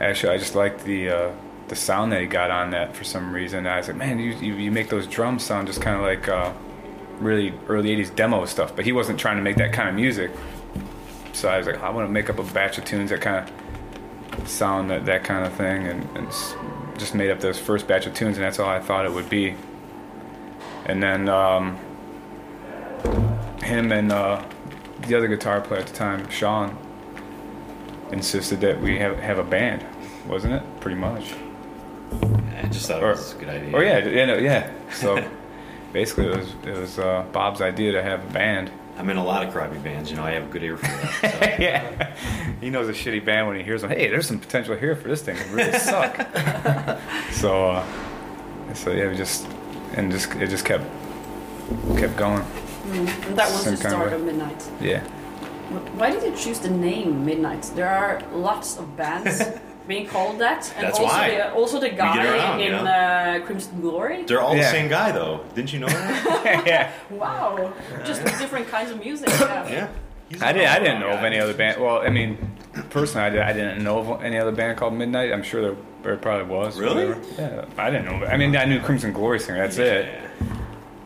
actually 0.00 0.32
I 0.32 0.38
just 0.38 0.54
liked 0.54 0.84
the 0.84 1.10
uh, 1.10 1.32
the 1.68 1.76
sound 1.76 2.12
that 2.12 2.22
he 2.22 2.26
got 2.26 2.50
on 2.50 2.70
that 2.70 2.96
for 2.96 3.04
some 3.04 3.34
reason. 3.34 3.66
I 3.66 3.76
was 3.76 3.88
like, 3.88 3.98
man, 3.98 4.18
you 4.18 4.32
you, 4.36 4.54
you 4.54 4.70
make 4.70 4.88
those 4.88 5.06
drums 5.06 5.42
sound 5.42 5.66
just 5.66 5.82
kind 5.82 5.96
of 5.96 6.02
like 6.02 6.26
uh, 6.26 6.54
really 7.18 7.52
early 7.68 7.94
'80s 7.94 8.14
demo 8.16 8.46
stuff. 8.46 8.74
But 8.74 8.86
he 8.86 8.92
wasn't 8.92 9.20
trying 9.20 9.36
to 9.36 9.42
make 9.42 9.56
that 9.56 9.74
kind 9.74 9.90
of 9.90 9.94
music. 9.94 10.30
So 11.34 11.50
I 11.50 11.58
was 11.58 11.66
like, 11.66 11.82
I 11.82 11.90
want 11.90 12.08
to 12.08 12.12
make 12.12 12.30
up 12.30 12.38
a 12.38 12.44
batch 12.44 12.78
of 12.78 12.86
tunes 12.86 13.10
that 13.10 13.20
kind 13.20 13.46
of 13.46 14.48
sound 14.48 14.90
that, 14.90 15.04
that 15.04 15.24
kind 15.24 15.46
of 15.46 15.52
thing 15.52 15.86
and, 15.86 16.16
and 16.16 16.32
just 16.98 17.14
made 17.14 17.30
up 17.30 17.40
this 17.40 17.58
first 17.58 17.86
batch 17.86 18.06
of 18.06 18.14
tunes 18.14 18.36
and 18.36 18.44
that's 18.44 18.58
all 18.58 18.68
I 18.68 18.80
thought 18.80 19.04
it 19.06 19.12
would 19.12 19.28
be 19.28 19.54
and 20.86 21.02
then 21.02 21.28
um, 21.28 21.78
him 23.62 23.92
and 23.92 24.12
uh, 24.12 24.44
the 25.06 25.14
other 25.14 25.28
guitar 25.28 25.60
player 25.60 25.80
at 25.80 25.86
the 25.86 25.94
time 25.94 26.28
Sean 26.30 26.76
insisted 28.10 28.60
that 28.60 28.80
we 28.80 28.98
have, 28.98 29.18
have 29.18 29.38
a 29.38 29.44
band 29.44 29.84
wasn't 30.26 30.52
it 30.52 30.62
pretty 30.80 30.98
much 30.98 31.32
I 32.62 32.66
just 32.68 32.86
thought 32.88 33.02
Or- 33.02 33.10
it 33.12 33.16
was 33.16 33.34
a 33.34 33.38
good 33.38 33.48
idea. 33.48 33.76
oh 33.76 33.80
yeah 33.80 33.98
yeah, 33.98 34.24
no, 34.26 34.36
yeah. 34.36 34.70
so 34.92 35.24
basically 35.92 36.26
it 36.26 36.36
was 36.36 36.54
it 36.66 36.76
was 36.76 36.98
uh, 36.98 37.24
Bob's 37.32 37.60
idea 37.60 37.92
to 37.92 38.02
have 38.02 38.22
a 38.28 38.32
band 38.32 38.70
I'm 38.98 39.08
in 39.10 39.16
a 39.16 39.24
lot 39.24 39.44
of 39.46 39.52
crappy 39.52 39.78
bands. 39.78 40.10
You 40.10 40.16
know, 40.16 40.22
I 40.24 40.32
have 40.32 40.44
a 40.44 40.46
good 40.46 40.62
ear 40.62 40.76
for 40.76 40.86
that. 40.86 41.20
So. 41.20 41.28
yeah 41.62 42.16
he 42.60 42.70
knows 42.70 42.88
a 42.88 42.92
shitty 42.92 43.24
band 43.24 43.48
when 43.48 43.56
he 43.56 43.62
hears 43.62 43.82
them 43.82 43.90
hey 43.90 44.08
there's 44.08 44.26
some 44.26 44.38
potential 44.38 44.76
here 44.76 44.94
for 44.94 45.08
this 45.08 45.20
thing 45.22 45.36
to 45.36 45.44
really 45.48 45.76
suck 45.78 46.14
so 47.32 47.70
uh, 47.70 47.84
so 48.74 48.92
yeah 48.92 49.08
we 49.08 49.16
just 49.16 49.46
and 49.96 50.12
just 50.12 50.32
it 50.36 50.48
just 50.48 50.64
kept 50.64 50.84
kept 51.96 52.16
going 52.16 52.44
And 52.92 53.08
that 53.36 53.50
was 53.50 53.62
Some 53.64 53.74
the 53.76 53.82
kind 53.82 53.94
of 53.94 54.00
start 54.00 54.10
way. 54.10 54.14
of 54.16 54.22
Midnight. 54.24 54.70
yeah 54.80 55.00
Why 55.98 56.10
did 56.12 56.22
you 56.22 56.36
choose 56.36 56.58
the 56.60 56.70
name 56.70 57.24
Midnight? 57.24 57.62
There 57.74 57.88
are 57.88 58.20
lots 58.32 58.76
of 58.78 58.96
bands. 58.96 59.42
being 59.86 60.06
called 60.06 60.38
that, 60.40 60.72
and 60.76 60.86
That's 60.86 60.98
also 60.98 61.12
why. 61.12 61.30
the 61.30 61.52
also 61.54 61.80
the 61.80 61.90
guy 61.90 62.24
around, 62.24 62.60
you 62.60 62.66
in 62.66 62.72
know? 62.72 62.90
uh, 62.90 63.40
Crimson 63.46 63.80
Glory. 63.80 64.24
They're 64.24 64.40
all 64.40 64.54
the 64.54 64.62
same 64.64 64.88
guy, 64.88 65.12
though. 65.12 65.44
Didn't 65.54 65.72
you 65.72 65.80
know 65.80 65.88
that? 65.88 66.62
yeah. 66.66 66.92
Wow, 67.10 67.72
just 68.04 68.24
different 68.24 68.68
kinds 68.68 68.90
of 68.90 69.00
music. 69.00 69.28
Yeah. 69.28 69.68
yeah. 69.68 69.88
I 70.40 70.52
didn't. 70.52 70.68
I 70.68 70.78
didn't 70.78 71.00
know 71.00 71.10
of 71.10 71.24
any 71.24 71.38
other 71.38 71.54
band. 71.54 71.80
Well, 71.80 71.98
I 72.00 72.08
mean, 72.08 72.38
personally, 72.90 73.26
I, 73.26 73.30
did, 73.30 73.40
I 73.42 73.52
didn't 73.52 73.82
know 73.84 73.98
of 73.98 74.22
any 74.22 74.38
other 74.38 74.52
band 74.52 74.78
called 74.78 74.94
Midnight. 74.94 75.32
I'm 75.32 75.42
sure 75.42 75.60
there, 75.60 75.76
there 76.02 76.16
probably 76.16 76.46
was. 76.54 76.78
Really? 76.78 77.14
Yeah. 77.36 77.66
I 77.76 77.90
didn't 77.90 78.06
know. 78.06 78.26
I 78.26 78.36
mean, 78.36 78.56
I 78.56 78.64
knew 78.64 78.80
Crimson 78.80 79.12
Glory 79.12 79.40
singer. 79.40 79.58
That's 79.58 79.78
it. 79.78 80.08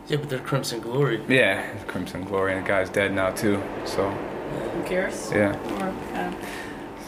Yeah, 0.06 0.18
but 0.18 0.28
they're 0.28 0.38
Crimson 0.38 0.80
Glory. 0.80 1.20
Yeah, 1.28 1.66
Crimson 1.88 2.22
Glory, 2.24 2.52
and 2.54 2.64
the 2.64 2.68
guy's 2.68 2.88
dead 2.88 3.12
now 3.12 3.30
too. 3.30 3.60
So 3.84 4.08
Who 4.10 4.82
cares? 4.84 5.32
yeah. 5.32 5.56
Or, 5.80 6.16
uh, 6.16 6.32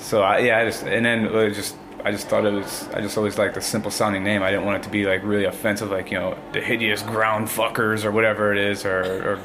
So 0.08 0.22
I, 0.22 0.38
yeah, 0.38 0.58
I 0.60 0.64
just 0.64 0.84
and 0.84 1.04
then 1.04 1.26
it 1.26 1.52
just 1.52 1.76
I 2.02 2.10
just 2.10 2.28
thought 2.28 2.46
it 2.46 2.52
was 2.54 2.88
I 2.94 3.02
just 3.02 3.18
always 3.18 3.36
liked 3.36 3.56
the 3.56 3.60
simple 3.60 3.90
sounding 3.90 4.24
name. 4.24 4.42
I 4.42 4.50
didn't 4.50 4.64
want 4.64 4.78
it 4.78 4.84
to 4.84 4.88
be 4.88 5.04
like 5.04 5.22
really 5.22 5.44
offensive, 5.44 5.90
like 5.90 6.10
you 6.10 6.18
know 6.18 6.34
the 6.52 6.62
hideous 6.62 7.02
ground 7.02 7.48
fuckers 7.48 8.06
or 8.06 8.10
whatever 8.10 8.50
it 8.50 8.56
is, 8.56 8.86
or, 8.86 9.02
or 9.02 9.40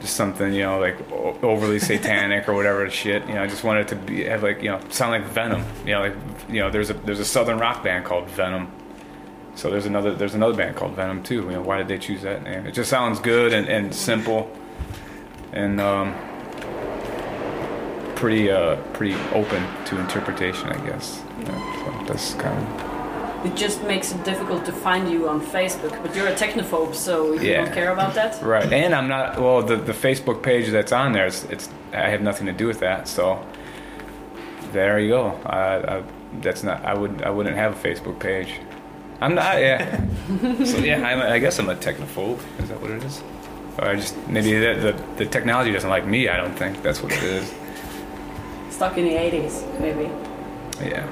just 0.00 0.16
something 0.16 0.52
you 0.52 0.62
know 0.62 0.80
like 0.80 0.96
o- 1.12 1.38
overly 1.42 1.78
satanic 1.90 2.48
or 2.48 2.54
whatever 2.54 2.90
shit. 2.90 3.24
You 3.28 3.34
know, 3.34 3.44
I 3.44 3.46
just 3.46 3.62
wanted 3.62 3.82
it 3.82 3.88
to 3.90 3.94
be 3.94 4.24
have 4.24 4.42
like 4.42 4.64
you 4.64 4.70
know 4.70 4.80
sound 4.88 5.12
like 5.12 5.30
Venom. 5.30 5.64
You 5.86 5.92
know, 5.92 6.00
like 6.00 6.16
you 6.48 6.58
know 6.58 6.68
there's 6.68 6.90
a 6.90 6.94
there's 6.94 7.20
a 7.20 7.24
southern 7.24 7.58
rock 7.58 7.84
band 7.84 8.04
called 8.04 8.28
Venom. 8.30 8.68
So 9.54 9.70
there's 9.70 9.86
another 9.86 10.12
there's 10.12 10.34
another 10.34 10.56
band 10.56 10.74
called 10.74 10.96
Venom 10.96 11.22
too. 11.22 11.42
You 11.42 11.52
know, 11.52 11.62
why 11.62 11.78
did 11.78 11.86
they 11.86 11.98
choose 11.98 12.22
that 12.22 12.42
name? 12.42 12.66
It 12.66 12.72
just 12.72 12.90
sounds 12.90 13.20
good 13.20 13.52
and, 13.52 13.68
and 13.68 13.94
simple, 13.94 14.50
and 15.52 15.80
um, 15.80 16.16
pretty 18.20 18.50
uh, 18.50 18.76
pretty 18.92 19.14
open 19.32 19.62
to 19.86 19.98
interpretation, 19.98 20.68
I 20.68 20.78
guess. 20.86 21.22
Yeah, 21.40 21.84
so 21.84 22.04
that's 22.12 22.34
kind 22.34 22.56
of 22.58 22.90
it 23.46 23.56
just 23.56 23.82
makes 23.84 24.12
it 24.12 24.22
difficult 24.22 24.66
to 24.66 24.72
find 24.72 25.10
you 25.10 25.26
on 25.26 25.40
Facebook, 25.40 25.94
but 26.02 26.14
you're 26.14 26.26
a 26.28 26.34
technophobe, 26.34 26.94
so 26.94 27.32
you 27.32 27.40
Yeah. 27.40 27.64
don't 27.64 27.72
care 27.74 27.90
about 27.92 28.12
that. 28.14 28.42
right. 28.42 28.70
And 28.70 28.94
I'm 28.94 29.08
not 29.08 29.40
well. 29.40 29.62
The 29.62 29.76
the 29.76 29.94
Facebook 29.94 30.42
page 30.42 30.68
that's 30.70 30.92
on 30.92 31.12
there, 31.12 31.26
it's, 31.26 31.44
it's 31.44 31.68
I 31.92 32.08
have 32.10 32.20
nothing 32.20 32.46
to 32.46 32.52
do 32.52 32.66
with 32.66 32.80
that. 32.80 33.08
So 33.08 33.38
there 34.72 34.98
you 35.00 35.08
go. 35.08 35.22
I, 35.46 35.98
I, 35.98 36.02
that's 36.42 36.62
not. 36.62 36.84
I 36.84 36.94
would 36.94 37.22
I 37.22 37.30
wouldn't 37.30 37.56
have 37.56 37.72
a 37.72 37.88
Facebook 37.88 38.18
page. 38.20 38.52
I'm 39.22 39.34
not. 39.34 39.58
Yeah. 39.60 39.78
so 40.64 40.76
yeah, 40.78 41.02
I'm, 41.08 41.20
I 41.36 41.38
guess 41.38 41.58
I'm 41.58 41.68
a 41.70 41.74
technophobe. 41.74 42.38
Is 42.62 42.68
that 42.68 42.80
what 42.82 42.90
it 42.90 43.02
is? 43.02 43.22
Or 43.78 43.84
I 43.88 43.96
just 43.96 44.14
maybe 44.28 44.52
the, 44.58 44.74
the 44.86 44.92
the 45.24 45.26
technology 45.26 45.72
doesn't 45.72 45.90
like 45.96 46.06
me. 46.06 46.28
I 46.28 46.36
don't 46.36 46.54
think 46.58 46.82
that's 46.82 47.02
what 47.02 47.12
it 47.12 47.22
is. 47.22 47.54
Stuck 48.80 48.96
in 48.96 49.04
the 49.04 49.14
80s, 49.14 49.78
maybe. 49.78 50.08
Yeah. 50.80 51.04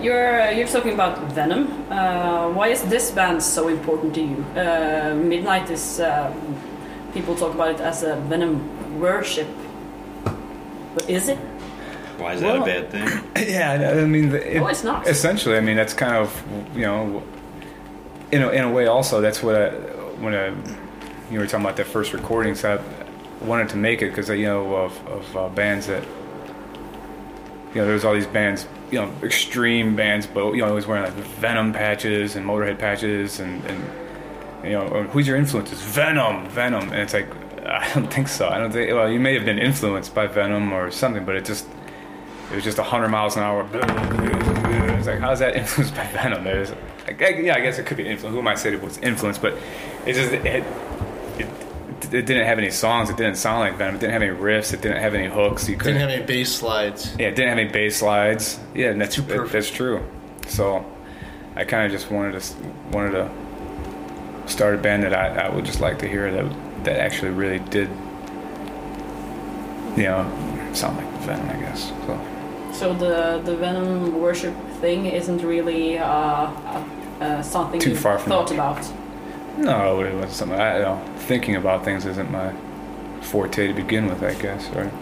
You're 0.00 0.40
uh, 0.40 0.50
you're 0.50 0.68
talking 0.68 0.92
about 0.92 1.18
Venom. 1.32 1.66
Uh, 1.90 2.50
why 2.50 2.68
is 2.68 2.84
this 2.84 3.10
band 3.10 3.42
so 3.42 3.66
important 3.66 4.14
to 4.14 4.20
you? 4.20 4.44
Uh, 4.54 5.16
Midnight 5.16 5.68
is 5.70 5.98
uh, 5.98 6.32
people 7.14 7.34
talk 7.34 7.52
about 7.52 7.70
it 7.70 7.80
as 7.80 8.04
a 8.04 8.14
Venom 8.30 9.00
worship, 9.00 9.48
but 10.94 11.10
is 11.10 11.28
it? 11.28 11.47
Why 12.18 12.34
is 12.34 12.40
that 12.40 12.56
a 12.56 12.64
bad 12.64 12.90
thing? 12.90 13.24
Yeah, 13.48 13.94
I 13.94 14.00
I 14.00 14.04
mean, 14.04 14.34
it, 14.34 14.60
Oh, 14.60 14.66
it's 14.66 14.84
not. 14.84 15.06
Essentially, 15.06 15.56
I 15.56 15.60
mean, 15.60 15.76
that's 15.76 15.94
kind 15.94 16.16
of 16.16 16.42
you 16.74 16.82
know, 16.82 17.22
in 18.32 18.42
a, 18.42 18.48
in 18.50 18.64
a 18.64 18.70
way, 18.70 18.86
also 18.86 19.20
that's 19.20 19.42
what 19.42 19.54
I, 19.54 19.70
when 20.20 20.34
I, 20.34 20.48
you 21.30 21.38
were 21.38 21.46
talking 21.46 21.64
about 21.64 21.76
that 21.76 21.86
first 21.86 22.12
recording, 22.12 22.54
so 22.54 22.76
I 22.76 23.44
wanted 23.44 23.68
to 23.70 23.76
make 23.76 24.02
it 24.02 24.10
because 24.10 24.28
you 24.28 24.46
know 24.46 24.74
of, 24.74 25.06
of 25.06 25.36
uh, 25.36 25.48
bands 25.48 25.86
that 25.86 26.02
you 27.74 27.80
know 27.80 27.86
there's 27.86 28.04
all 28.04 28.14
these 28.14 28.26
bands, 28.26 28.66
you 28.90 29.00
know, 29.00 29.12
extreme 29.22 29.94
bands, 29.94 30.26
but 30.26 30.52
you 30.52 30.62
know, 30.62 30.68
always 30.68 30.86
wearing 30.86 31.04
like 31.04 31.12
Venom 31.14 31.72
patches 31.72 32.34
and 32.34 32.44
Motorhead 32.44 32.78
patches, 32.78 33.40
and, 33.40 33.64
and 33.66 34.64
you 34.64 34.72
know, 34.72 35.04
who's 35.12 35.26
your 35.28 35.36
influences? 35.36 35.80
Venom, 35.80 36.48
Venom, 36.48 36.90
and 36.90 37.00
it's 37.00 37.14
like 37.14 37.28
I 37.66 37.92
don't 37.94 38.12
think 38.12 38.28
so. 38.28 38.48
I 38.48 38.58
don't 38.58 38.72
think. 38.72 38.92
Well, 38.92 39.10
you 39.10 39.20
may 39.20 39.34
have 39.34 39.44
been 39.44 39.58
influenced 39.58 40.14
by 40.14 40.26
Venom 40.26 40.72
or 40.72 40.90
something, 40.90 41.24
but 41.24 41.36
it 41.36 41.44
just 41.44 41.66
it 42.50 42.54
was 42.54 42.64
just 42.64 42.78
100 42.78 43.08
miles 43.08 43.36
an 43.36 43.42
hour. 43.42 43.68
It's 43.72 45.06
like, 45.06 45.20
how's 45.20 45.38
that 45.40 45.54
influenced 45.56 45.94
by 45.94 46.06
Venom? 46.08 46.44
There's, 46.44 46.70
like, 47.06 47.20
yeah, 47.20 47.54
I 47.54 47.60
guess 47.60 47.78
it 47.78 47.86
could 47.86 47.96
be 47.96 48.04
an 48.04 48.12
influence. 48.12 48.34
Who 48.34 48.40
am 48.40 48.48
I 48.48 48.54
saying 48.54 48.74
it 48.76 48.82
was 48.82 48.98
influenced? 48.98 49.40
But 49.42 49.54
it 50.06 50.14
just, 50.14 50.32
it, 50.32 50.44
it, 50.46 50.64
it 52.14 52.26
didn't 52.26 52.46
have 52.46 52.58
any 52.58 52.70
songs. 52.70 53.10
It 53.10 53.16
didn't 53.16 53.36
sound 53.36 53.60
like 53.60 53.76
Venom. 53.76 53.96
It 53.96 54.00
didn't 54.00 54.12
have 54.14 54.22
any 54.22 54.34
riffs. 54.36 54.72
It 54.72 54.80
didn't 54.80 55.00
have 55.02 55.14
any 55.14 55.28
hooks. 55.28 55.68
You 55.68 55.76
couldn't 55.76 55.94
Didn't 55.98 56.10
have 56.10 56.18
any 56.18 56.26
bass 56.26 56.54
slides. 56.56 57.14
yeah, 57.18 57.28
it 57.28 57.36
didn't 57.36 57.48
have 57.50 57.58
any 57.58 57.70
bass 57.70 57.96
slides. 57.98 58.58
Yeah, 58.74 58.88
and 58.90 59.00
that's 59.00 59.16
that- 59.16 59.48
that's 59.52 59.70
true. 59.70 60.04
So 60.46 60.84
I 61.56 61.64
kind 61.64 61.84
of 61.86 61.92
just 61.92 62.10
wanted 62.10 62.40
to 62.40 62.54
wanted 62.92 63.10
to 63.12 63.30
start 64.50 64.74
a 64.74 64.78
band 64.78 65.02
that 65.02 65.12
I, 65.14 65.46
I 65.46 65.54
would 65.54 65.64
just 65.66 65.80
like 65.80 65.98
to 66.00 66.08
hear 66.08 66.30
that 66.32 66.84
that 66.84 66.98
actually 67.00 67.32
really 67.32 67.58
did, 67.58 67.88
you 69.96 70.04
know, 70.04 70.70
sound 70.72 70.96
like 70.96 71.06
Venom, 71.22 71.48
I 71.50 71.56
guess. 71.60 71.88
So 72.06 72.14
So 72.78 72.94
the 72.94 73.40
the 73.44 73.56
Venom 73.56 74.20
worship 74.20 74.54
thing 74.80 75.06
isn't 75.06 75.42
really 75.42 75.98
uh, 75.98 76.06
uh, 76.06 76.84
uh, 77.20 77.42
something 77.42 77.80
Too 77.80 77.96
far 77.96 78.18
from- 78.18 78.30
thought 78.30 78.52
about. 78.52 78.82
no, 79.58 80.00
it 80.04 80.14
was 80.14 80.30
something. 80.32 80.60
I, 80.60 80.76
you 80.76 80.82
know, 80.84 80.98
thinking 81.26 81.56
about 81.56 81.84
things 81.84 82.06
isn't 82.06 82.30
my 82.30 82.52
forte 83.20 83.66
to 83.66 83.74
begin 83.74 84.06
with, 84.06 84.22
I 84.22 84.34
guess. 84.34 84.68
Right? 84.70 84.92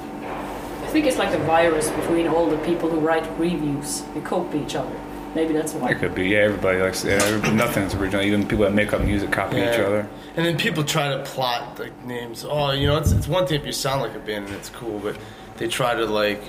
I 0.87 0.89
think 0.89 1.05
it's 1.07 1.19
like 1.19 1.35
a 1.35 1.43
virus 1.45 1.91
between 1.91 2.27
all 2.29 2.47
the 2.49 2.57
people 2.65 2.89
who 2.89 2.99
write 3.01 3.27
reviews. 3.39 4.03
They 4.15 4.21
copy 4.23 4.59
each 4.61 4.75
other. 4.75 4.97
Maybe 5.35 5.53
that's 5.53 5.75
why. 5.75 5.91
It 5.91 5.99
could 5.99 6.15
be. 6.15 6.29
Yeah, 6.29 6.49
everybody 6.49 6.79
likes. 6.81 7.05
Yeah, 7.05 7.21
every- 7.23 7.51
nothing's 7.53 7.95
original. 7.95 8.23
Even 8.25 8.47
people 8.49 8.65
that 8.65 8.73
make 8.73 8.95
up 8.95 9.03
music 9.03 9.31
copy 9.33 9.59
each 9.59 9.79
other. 9.87 10.09
And 10.37 10.47
then 10.47 10.57
people 10.57 10.83
try 10.83 11.09
to 11.15 11.23
plot 11.25 11.79
like 11.79 11.95
names. 12.07 12.47
Oh, 12.49 12.71
you 12.71 12.87
know, 12.87 12.97
it's, 12.97 13.13
it's 13.13 13.29
one 13.29 13.47
thing 13.47 13.61
if 13.61 13.67
you 13.67 13.73
sound 13.73 14.01
like 14.01 14.15
a 14.15 14.19
band 14.29 14.47
and 14.47 14.55
it's 14.55 14.71
cool, 14.71 14.99
but 15.01 15.15
they 15.59 15.69
try 15.69 15.95
to 15.95 16.07
like, 16.07 16.41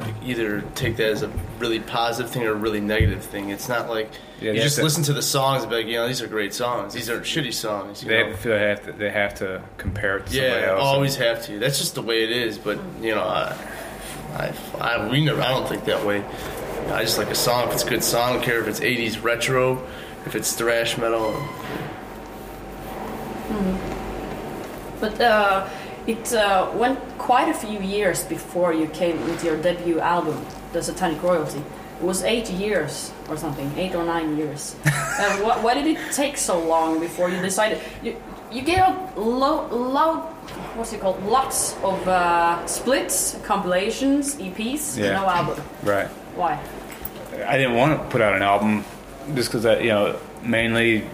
like 0.00 0.14
either 0.24 0.60
take 0.74 0.96
that 0.96 1.08
as 1.10 1.22
a 1.22 1.30
really 1.58 1.80
positive 1.80 2.30
thing 2.30 2.42
or 2.44 2.52
a 2.52 2.54
really 2.54 2.80
negative 2.80 3.24
thing. 3.24 3.50
It's 3.50 3.68
not 3.68 3.88
like 3.88 4.10
Yeah, 4.40 4.52
you 4.52 4.60
just 4.60 4.76
to- 4.76 4.82
listen 4.82 5.02
to 5.04 5.12
the 5.12 5.22
songs 5.22 5.62
and 5.62 5.70
be 5.70 5.76
like, 5.76 5.86
you 5.86 5.94
know, 5.94 6.06
these 6.06 6.20
are 6.22 6.26
great 6.26 6.52
songs. 6.54 6.92
These 6.92 7.08
are 7.08 7.20
shitty 7.20 7.54
songs. 7.54 8.02
You 8.02 8.08
They 8.10 8.22
know? 8.30 8.36
feel 8.36 8.52
they 8.52 8.68
have 8.68 8.84
to. 8.84 8.92
They 8.92 9.10
have 9.10 9.34
to 9.36 9.62
compare 9.78 10.18
it 10.18 10.26
to 10.26 10.32
somebody 10.32 10.52
Yeah, 10.60 10.68
else. 10.72 10.80
always 10.82 11.16
have 11.16 11.42
to. 11.46 11.58
That's 11.58 11.78
just 11.78 11.94
the 11.94 12.02
way 12.02 12.24
it 12.24 12.30
is. 12.30 12.58
But 12.58 12.78
you 13.00 13.14
know, 13.14 13.22
I, 13.24 13.56
I, 14.34 14.52
I 14.80 15.08
we 15.08 15.24
never. 15.24 15.40
I 15.40 15.48
don't 15.50 15.68
think 15.68 15.84
that 15.86 16.04
way. 16.04 16.22
I 16.92 17.02
just 17.02 17.18
like 17.18 17.30
a 17.30 17.34
song. 17.34 17.68
If 17.68 17.74
it's 17.74 17.84
a 17.84 17.88
good 17.88 18.04
song, 18.04 18.30
I 18.30 18.32
don't 18.34 18.42
care 18.44 18.60
if 18.60 18.68
it's 18.68 18.80
'80s 18.80 19.22
retro, 19.22 19.82
if 20.26 20.34
it's 20.36 20.52
thrash 20.52 20.96
metal. 20.98 21.32
But 25.00 25.20
uh, 25.20 25.68
it 26.06 26.32
uh, 26.34 26.70
went 26.74 26.98
quite 27.18 27.48
a 27.48 27.54
few 27.54 27.80
years 27.80 28.24
before 28.24 28.72
you 28.72 28.86
came 28.88 29.20
with 29.24 29.42
your 29.44 29.56
debut 29.60 30.00
album, 30.00 30.44
The 30.72 30.82
Satanic 30.82 31.22
Royalty. 31.22 31.58
It 32.00 32.02
was 32.04 32.22
eight 32.24 32.50
years 32.50 33.10
or 33.28 33.36
something, 33.36 33.70
eight 33.76 33.94
or 33.94 34.04
nine 34.04 34.36
years. 34.36 34.76
uh, 34.84 34.90
wh- 35.38 35.64
why 35.64 35.74
did 35.74 35.86
it 35.86 35.98
take 36.12 36.36
so 36.36 36.58
long 36.60 37.00
before 37.00 37.30
you 37.30 37.40
decided? 37.40 37.80
You, 38.02 38.16
you 38.52 38.62
gave 38.62 38.78
out 38.78 39.18
lo- 39.18 40.20
what's 40.76 40.92
it 40.92 41.00
called? 41.00 41.22
Lots 41.24 41.74
of 41.82 42.06
uh, 42.06 42.64
splits, 42.66 43.38
compilations, 43.44 44.36
EPs, 44.36 44.96
Yeah. 44.98 45.12
no 45.20 45.26
album. 45.26 45.62
Right. 45.82 46.08
Why? 46.36 46.60
I 47.46 47.56
didn't 47.56 47.74
want 47.76 47.98
to 48.00 48.08
put 48.08 48.20
out 48.20 48.34
an 48.36 48.42
album 48.42 48.84
just 49.34 49.48
because 49.48 49.64
I, 49.66 49.78
you 49.80 49.88
know, 49.88 50.18
mainly 50.42 51.04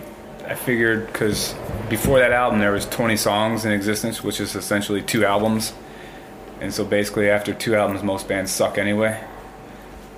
I 0.47 0.55
figured 0.55 1.07
because 1.07 1.55
before 1.89 2.19
that 2.19 2.33
album 2.33 2.59
there 2.59 2.73
was 2.73 2.87
20 2.87 3.17
songs 3.17 3.65
in 3.65 3.73
existence, 3.73 4.23
which 4.23 4.41
is 4.41 4.55
essentially 4.55 5.03
two 5.03 5.25
albums, 5.25 5.73
and 6.61 6.73
so 6.73 6.85
basically 6.85 7.31
after 7.31 7.55
two 7.55 7.75
albums, 7.75 8.03
most 8.03 8.29
bands 8.29 8.51
suck 8.51 8.79
anyway. 8.79 9.23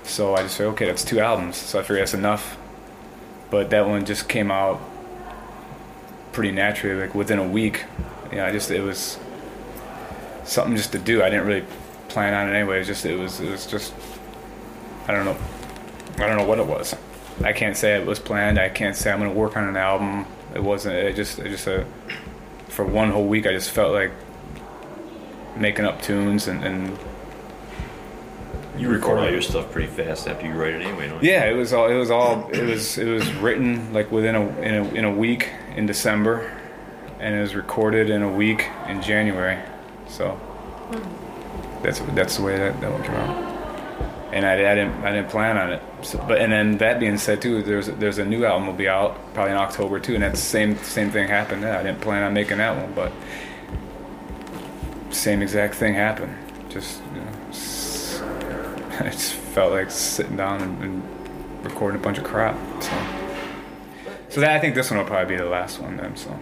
So 0.05 0.35
I 0.35 0.43
just 0.43 0.57
said, 0.57 0.67
okay, 0.69 0.87
that's 0.87 1.05
two 1.05 1.21
albums. 1.21 1.57
So 1.57 1.79
I 1.79 1.83
figured 1.83 2.01
that's 2.01 2.15
enough. 2.15 2.59
But 3.51 3.71
that 3.71 3.87
one 3.87 4.05
just 4.05 4.29
came 4.29 4.51
out 4.51 4.81
pretty 6.33 6.53
naturally, 6.53 7.01
like 7.01 7.15
within 7.15 7.39
a 7.39 7.47
week. 7.47 7.85
You 8.31 8.39
know, 8.39 8.47
I 8.47 8.53
just 8.53 8.71
it 8.71 8.81
was 8.81 9.19
something 10.45 10.77
just 10.77 10.93
to 10.93 10.99
do. 10.99 11.23
I 11.23 11.31
didn't 11.31 11.47
really 11.47 11.65
plan 12.09 12.35
on 12.35 12.49
it 12.49 12.59
anyway. 12.59 12.77
It 12.77 12.79
was 12.81 12.89
just 12.89 13.07
it 13.07 13.19
was 13.19 13.41
it 13.41 13.51
was 13.51 13.67
just 13.67 13.95
I 15.07 15.13
don't 15.13 15.25
know. 15.25 15.37
I 16.17 16.27
don't 16.27 16.37
know 16.37 16.47
what 16.47 16.59
it 16.59 16.67
was. 16.67 16.95
I 17.43 17.53
can't 17.53 17.77
say 17.77 17.97
it 17.97 18.07
was 18.07 18.19
planned. 18.19 18.59
I 18.59 18.69
can't 18.69 18.95
say 18.95 19.11
I'm 19.11 19.19
going 19.19 19.33
to 19.33 19.39
work 19.39 19.57
on 19.57 19.69
an 19.69 19.77
album. 19.77 20.27
It 20.55 20.63
wasn't. 20.63 20.95
It 20.95 21.17
just. 21.17 21.39
It 21.39 21.49
just. 21.51 21.67
a 21.67 21.87
for 22.75 22.85
one 22.85 23.11
whole 23.11 23.27
week, 23.27 23.47
I 23.47 23.53
just 23.53 23.71
felt 23.71 23.93
like 23.93 24.11
making 25.57 25.85
up 25.85 26.03
tunes 26.03 26.49
and, 26.49 26.65
and 26.65 26.99
You 28.77 28.89
record 28.89 29.21
all 29.21 29.31
your 29.31 29.41
stuff 29.41 29.71
pretty 29.71 29.87
fast 29.87 30.27
after 30.27 30.47
you 30.47 30.53
write 30.55 30.75
it 30.75 30.83
anyway, 30.83 31.09
don't 31.09 31.23
you? 31.23 31.31
Yeah, 31.31 31.45
it 31.45 31.55
was 31.55 31.73
all. 31.73 31.89
It 31.89 31.97
was 31.97 32.11
all. 32.11 32.51
It 32.51 32.65
was. 32.65 32.99
It 32.99 33.09
was 33.09 33.33
written 33.35 33.93
like 33.93 34.11
within 34.11 34.35
a 34.35 34.47
in 34.61 34.75
a 34.75 34.85
in 34.95 35.05
a 35.05 35.13
week 35.13 35.51
in 35.77 35.87
December, 35.87 36.53
and 37.21 37.35
it 37.35 37.41
was 37.41 37.55
recorded 37.55 38.11
in 38.11 38.23
a 38.23 38.31
week 38.31 38.69
in 38.89 39.01
January. 39.01 39.59
So 40.09 40.33
hmm. 40.33 41.83
that's 41.83 42.01
that's 42.01 42.37
the 42.37 42.43
way 42.43 42.59
that 42.59 42.81
that 42.81 42.91
one 42.91 43.03
came 43.03 43.15
out. 43.15 43.55
And 44.33 44.45
I, 44.45 44.55
I 44.55 44.75
didn't 44.75 45.05
I 45.05 45.13
didn't 45.13 45.31
plan 45.31 45.57
on 45.57 45.73
it. 45.73 45.83
So, 46.05 46.23
but 46.29 46.39
and 46.39 46.53
then 46.53 46.79
that 46.79 47.01
being 47.01 47.17
said 47.17 47.41
too, 47.41 47.63
there's 47.63 47.87
there's 47.87 48.19
a 48.19 48.25
new 48.25 48.45
album 48.45 48.67
will 48.67 48.75
be 48.75 48.89
out 48.89 49.17
probably 49.33 49.53
in 49.53 49.59
October 49.59 49.99
too, 49.99 50.15
and 50.15 50.23
that 50.23 50.37
same 50.37 50.77
same 50.79 51.11
thing 51.11 51.29
happened. 51.29 51.63
Yeah, 51.63 51.81
I 51.81 51.83
didn't 51.83 52.03
plan 52.03 52.23
on 52.23 52.35
making 52.35 52.59
that 52.59 52.77
one, 52.77 52.93
but 52.93 53.11
same 55.11 55.41
exact 55.41 55.77
thing 55.77 55.95
happened. 55.95 56.37
Just 56.69 57.01
you 57.15 57.21
know, 57.21 57.27
I 59.01 59.11
just 59.11 59.33
felt 59.33 59.73
like 59.73 59.91
sitting 59.91 60.37
down 60.37 60.61
and, 60.61 60.83
and 60.83 61.65
recording 61.65 62.01
a 62.01 62.03
bunch 62.05 62.19
of 62.19 62.25
crap. 62.25 62.57
So, 62.83 62.91
so 64.29 64.41
that 64.41 64.51
I 64.51 64.61
think 64.61 64.75
this 64.75 64.91
one 64.91 64.99
will 64.99 65.07
probably 65.07 65.37
be 65.37 65.43
the 65.43 65.49
last 65.49 65.81
one 65.81 65.97
then. 65.97 66.17
So 66.17 66.39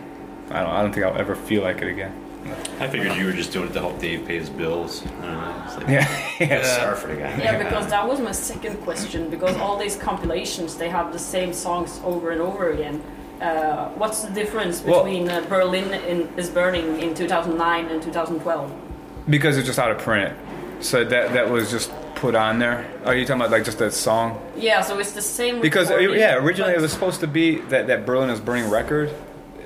I 0.51 0.61
don't 0.61 0.71
I 0.71 0.83
don't 0.83 0.93
think 0.93 1.07
I'll 1.07 1.17
ever 1.17 1.37
feel 1.37 1.63
like 1.63 1.83
it 1.83 1.89
again. 1.89 2.32
I 2.81 2.89
figured 2.89 3.17
you 3.17 3.27
were 3.27 3.33
just 3.33 3.53
doing 3.53 3.69
it 3.69 3.73
to 3.75 3.81
help 3.81 3.99
Dave 4.01 4.27
pay 4.27 4.39
his 4.39 4.51
bills. 4.51 5.05
I 5.07 5.11
don't 5.11 5.21
know. 5.23 5.77
Like, 5.77 5.89
Yeah, 5.89 6.37
yeah. 6.41 6.63
Sorry 6.65 6.97
for 6.97 7.07
the 7.09 7.17
guy. 7.17 7.37
Yeah, 7.39 7.59
because 7.63 7.87
that 7.89 8.07
was 8.07 8.21
my 8.21 8.33
second 8.33 8.77
question. 8.83 9.31
Because 9.31 9.57
all 9.57 9.79
these 9.79 9.97
compilations, 9.97 10.77
they 10.77 10.89
have 10.89 11.13
the 11.13 11.19
same 11.19 11.53
songs 11.53 12.01
over 12.05 12.31
and 12.31 12.41
over 12.41 12.71
again. 12.71 13.03
Uh, 13.41 13.89
what's 13.91 14.23
the 14.23 14.31
difference 14.33 14.83
Well- 14.83 15.05
between 15.05 15.29
uh, 15.29 15.41
Berlin 15.49 15.93
in, 16.05 16.29
is 16.37 16.49
Burning 16.49 17.01
in 17.01 17.15
2009 17.15 17.87
and 17.87 18.03
2012? 18.03 18.73
Because 19.29 19.57
it's 19.57 19.67
just 19.67 19.79
out 19.79 19.91
of 19.91 19.99
print. 19.99 20.37
So 20.81 21.05
that 21.05 21.33
that 21.33 21.49
was 21.49 21.71
just 21.71 21.93
put 22.17 22.35
on 22.35 22.59
there. 22.59 22.91
Are 23.05 23.15
you 23.15 23.25
talking 23.25 23.41
about 23.41 23.53
like 23.53 23.65
just 23.65 23.79
that 23.79 23.93
song? 23.93 24.41
Yeah, 24.57 24.81
so 24.81 24.99
it's 24.99 25.13
the 25.13 25.23
same. 25.23 25.61
Because 25.61 25.91
uh, 25.93 25.99
yeah, 25.99 26.35
originally 26.37 26.73
it 26.75 26.81
was 26.81 26.93
supposed 26.93 27.21
to 27.21 27.29
be 27.29 27.59
that 27.71 27.87
that 27.87 28.05
Berlin 28.05 28.31
is 28.31 28.41
Burning 28.41 28.69
record. 28.69 29.11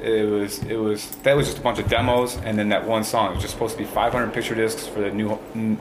It 0.07 0.31
was 0.31 0.63
it 0.63 0.77
was 0.77 1.11
that 1.25 1.37
was 1.37 1.47
just 1.47 1.59
a 1.59 1.61
bunch 1.61 1.81
of 1.81 1.89
demos 1.89 2.37
and 2.37 2.57
then 2.57 2.69
that 2.69 2.87
one 2.87 3.03
song. 3.03 3.33
It 3.33 3.35
was 3.35 3.43
just 3.43 3.55
supposed 3.55 3.77
to 3.77 3.83
be 3.83 3.89
500 3.89 4.33
picture 4.33 4.55
discs 4.55 4.87
for 4.87 5.01
the 5.01 5.11
new 5.11 5.39
n- 5.55 5.79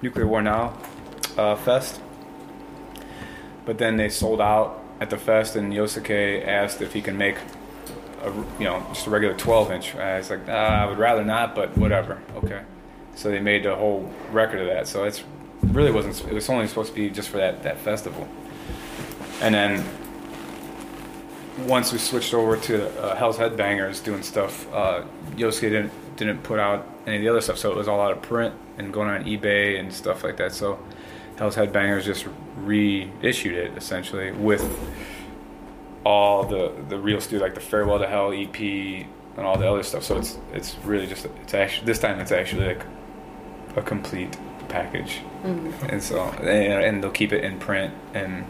Nuclear 0.00 0.26
War 0.26 0.42
Now 0.42 0.78
uh, 1.36 1.56
fest. 1.56 2.00
But 3.64 3.78
then 3.78 3.96
they 3.96 4.10
sold 4.10 4.40
out 4.40 4.82
at 5.00 5.10
the 5.10 5.16
fest, 5.16 5.56
and 5.56 5.72
Yosuke 5.72 6.46
asked 6.46 6.82
if 6.82 6.92
he 6.92 7.00
can 7.00 7.16
make 7.16 7.36
a 8.22 8.30
you 8.58 8.64
know 8.64 8.84
just 8.90 9.06
a 9.06 9.10
regular 9.10 9.34
12 9.34 9.70
inch. 9.72 9.94
I 9.96 10.18
was 10.18 10.30
like, 10.30 10.48
ah, 10.48 10.82
I 10.82 10.86
would 10.86 10.98
rather 10.98 11.24
not, 11.24 11.54
but 11.54 11.76
whatever. 11.76 12.22
Okay. 12.36 12.62
So 13.16 13.30
they 13.30 13.40
made 13.40 13.64
the 13.64 13.74
whole 13.74 14.10
record 14.30 14.60
of 14.60 14.66
that. 14.68 14.86
So 14.86 15.04
it's 15.04 15.24
really 15.62 15.90
wasn't. 15.90 16.20
It 16.28 16.32
was 16.32 16.48
only 16.48 16.68
supposed 16.68 16.90
to 16.90 16.94
be 16.94 17.10
just 17.10 17.28
for 17.28 17.38
that 17.38 17.62
that 17.62 17.78
festival. 17.78 18.28
And 19.40 19.54
then 19.54 19.84
once 21.58 21.92
we 21.92 21.98
switched 21.98 22.34
over 22.34 22.56
to 22.56 22.88
uh, 23.00 23.14
Hell's 23.16 23.38
Headbangers 23.38 24.02
doing 24.02 24.22
stuff, 24.22 24.72
uh, 24.72 25.04
Yosuke 25.36 25.60
didn't 25.60 25.92
didn't 26.16 26.42
put 26.42 26.58
out 26.58 26.86
any 27.06 27.16
of 27.16 27.22
the 27.22 27.28
other 27.28 27.40
stuff, 27.40 27.58
so 27.58 27.70
it 27.70 27.76
was 27.76 27.88
all 27.88 28.00
out 28.00 28.12
of 28.12 28.22
print 28.22 28.54
and 28.78 28.92
going 28.92 29.08
on 29.08 29.24
eBay 29.24 29.78
and 29.78 29.92
stuff 29.92 30.24
like 30.24 30.36
that. 30.36 30.52
So 30.52 30.78
Hell's 31.36 31.56
Headbangers 31.56 32.04
just 32.04 32.26
reissued 32.56 33.54
it 33.54 33.76
essentially 33.76 34.32
with 34.32 34.62
all 36.04 36.44
the 36.44 36.72
the 36.88 36.98
real 36.98 37.20
stuff, 37.20 37.40
like 37.40 37.54
the 37.54 37.60
Farewell 37.60 37.98
to 37.98 38.06
Hell 38.06 38.32
EP 38.32 38.60
and 38.60 39.46
all 39.46 39.58
the 39.58 39.68
other 39.68 39.82
stuff. 39.82 40.04
So 40.04 40.18
it's 40.18 40.38
it's 40.52 40.76
really 40.84 41.06
just 41.06 41.24
it's 41.24 41.54
actually 41.54 41.86
this 41.86 41.98
time 41.98 42.20
it's 42.20 42.32
actually 42.32 42.66
like 42.66 42.84
a 43.76 43.82
complete 43.82 44.36
package, 44.68 45.20
and 45.88 46.02
so 46.02 46.22
and, 46.22 46.48
and 46.84 47.02
they'll 47.02 47.10
keep 47.10 47.32
it 47.32 47.44
in 47.44 47.58
print 47.58 47.94
and 48.12 48.44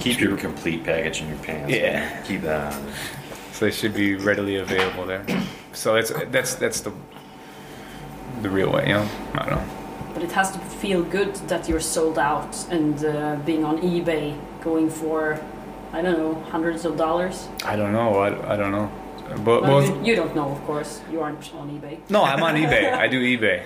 Keep 0.00 0.20
your 0.20 0.36
complete 0.36 0.84
package 0.84 1.22
in 1.22 1.28
your 1.28 1.38
pants. 1.38 1.72
Yeah. 1.72 2.20
Keep 2.22 2.42
that 2.42 2.72
on. 2.74 2.92
so 3.52 3.64
they 3.66 3.70
should 3.70 3.94
be 3.94 4.14
readily 4.16 4.56
available 4.56 5.06
there. 5.06 5.24
So 5.72 5.96
it's 5.96 6.12
that's 6.30 6.54
that's 6.56 6.80
the 6.80 6.92
the 8.42 8.50
real 8.50 8.70
way, 8.72 8.88
you 8.88 8.94
know. 8.94 9.08
I 9.34 9.38
don't 9.38 9.50
know. 9.50 9.64
But 10.14 10.22
it 10.22 10.32
has 10.32 10.50
to 10.52 10.58
feel 10.58 11.02
good 11.02 11.34
that 11.48 11.68
you're 11.68 11.80
sold 11.80 12.18
out 12.18 12.56
and 12.70 13.04
uh, 13.04 13.36
being 13.44 13.64
on 13.64 13.78
eBay 13.78 14.36
going 14.62 14.88
for, 14.88 15.40
I 15.92 16.02
don't 16.02 16.18
know, 16.18 16.34
hundreds 16.50 16.84
of 16.84 16.96
dollars. 16.96 17.48
I 17.64 17.74
don't 17.76 17.92
know. 17.92 18.14
I, 18.18 18.54
I 18.54 18.56
don't 18.56 18.70
know. 18.70 18.90
But 19.44 19.62
Well, 19.62 19.62
well, 19.62 19.82
you, 19.84 20.04
you 20.04 20.16
don't 20.16 20.34
know, 20.36 20.50
of 20.50 20.60
course. 20.66 21.00
You 21.10 21.20
aren't 21.20 21.52
on 21.54 21.68
eBay. 21.70 21.98
no, 22.10 22.22
I'm 22.22 22.42
on 22.42 22.54
eBay. 22.54 22.92
I 23.04 23.08
do 23.08 23.20
eBay, 23.20 23.64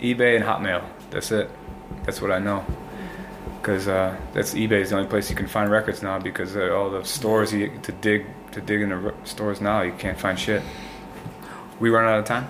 eBay 0.00 0.36
and 0.36 0.44
Hotmail. 0.44 0.84
That's 1.10 1.32
it. 1.32 1.50
That's 2.04 2.20
what 2.20 2.30
I 2.30 2.38
know. 2.38 2.64
Because 3.60 3.88
uh, 3.88 4.16
that's 4.32 4.54
eBay 4.54 4.80
is 4.80 4.90
the 4.90 4.96
only 4.96 5.08
place 5.08 5.28
you 5.30 5.36
can 5.36 5.46
find 5.46 5.70
records 5.70 6.02
now. 6.02 6.18
Because 6.18 6.56
uh, 6.56 6.74
all 6.74 6.90
the 6.90 7.04
stores 7.04 7.52
you 7.52 7.72
to 7.82 7.92
dig 7.92 8.26
to 8.52 8.60
dig 8.60 8.80
in 8.80 8.90
the 8.90 8.96
r- 8.96 9.14
stores 9.24 9.60
now, 9.60 9.82
you 9.82 9.92
can't 9.92 10.18
find 10.18 10.38
shit. 10.38 10.62
We 11.80 11.90
run 11.90 12.04
out 12.04 12.18
of 12.18 12.24
time. 12.24 12.46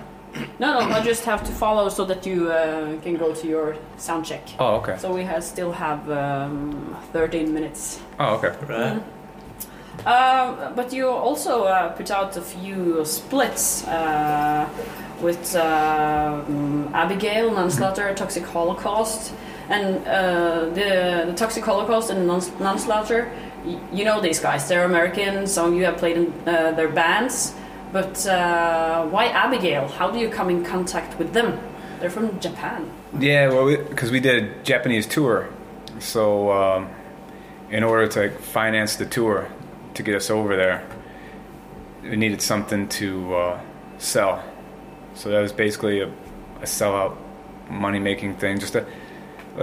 No, 0.59 0.79
no, 0.79 0.79
I 0.79 1.01
just 1.03 1.25
have 1.25 1.43
to 1.45 1.51
follow 1.51 1.89
so 1.89 2.05
that 2.05 2.25
you 2.25 2.51
uh, 2.51 2.99
can 3.01 3.17
go 3.17 3.33
to 3.33 3.47
your 3.47 3.75
sound 3.97 4.25
check. 4.25 4.47
Oh, 4.59 4.75
okay. 4.75 4.95
So 4.97 5.11
we 5.11 5.23
have, 5.23 5.43
still 5.43 5.71
have 5.71 6.09
um, 6.11 6.95
13 7.13 7.53
minutes. 7.53 7.99
Oh, 8.19 8.35
okay. 8.35 9.01
Uh, 10.05 10.71
but 10.75 10.93
you 10.93 11.09
also 11.09 11.63
uh, 11.63 11.89
put 11.93 12.09
out 12.11 12.37
a 12.37 12.41
few 12.41 13.03
splits 13.05 13.85
uh, 13.87 14.69
with 15.19 15.55
um, 15.55 16.89
Abigail, 16.93 17.51
Manslaughter, 17.51 18.13
Toxic 18.13 18.45
Holocaust, 18.45 19.33
and 19.69 20.07
uh, 20.07 20.65
the, 20.73 21.25
the 21.27 21.33
Toxic 21.35 21.63
Holocaust 21.63 22.09
and 22.09 22.27
y- 22.27 23.79
You 23.93 24.05
know 24.05 24.19
these 24.19 24.39
guys; 24.39 24.67
they're 24.67 24.85
American. 24.85 25.47
Some 25.47 25.69
of 25.69 25.73
you 25.75 25.85
have 25.85 25.97
played 25.97 26.17
in 26.17 26.33
uh, 26.47 26.71
their 26.71 26.89
bands. 26.89 27.53
But 27.91 28.25
uh, 28.27 29.07
why 29.07 29.27
Abigail? 29.27 29.87
How 29.87 30.11
do 30.11 30.19
you 30.19 30.29
come 30.29 30.49
in 30.49 30.63
contact 30.63 31.17
with 31.17 31.33
them? 31.33 31.59
They're 31.99 32.09
from 32.09 32.39
Japan. 32.39 32.89
Yeah, 33.19 33.49
well, 33.49 33.65
because 33.75 34.11
we, 34.11 34.19
did 34.19 34.43
a 34.43 34.63
Japanese 34.63 35.07
tour, 35.07 35.49
so 35.99 36.51
um, 36.51 36.89
in 37.71 37.83
order 37.83 38.07
to 38.07 38.29
finance 38.29 38.95
the 38.95 39.05
tour 39.05 39.49
to 39.95 40.03
get 40.03 40.15
us 40.15 40.29
over 40.29 40.55
there, 40.55 40.87
we 42.03 42.15
needed 42.15 42.41
something 42.41 42.87
to 42.89 43.35
uh, 43.35 43.61
sell. 43.97 44.43
So 45.15 45.29
that 45.29 45.41
was 45.41 45.51
basically 45.51 46.01
a, 46.01 46.07
a 46.61 46.65
sellout 46.65 47.17
money 47.69 47.99
making 47.99 48.35
thing. 48.35 48.59
Just 48.59 48.75
a, 48.75 48.81
well, 48.81 48.89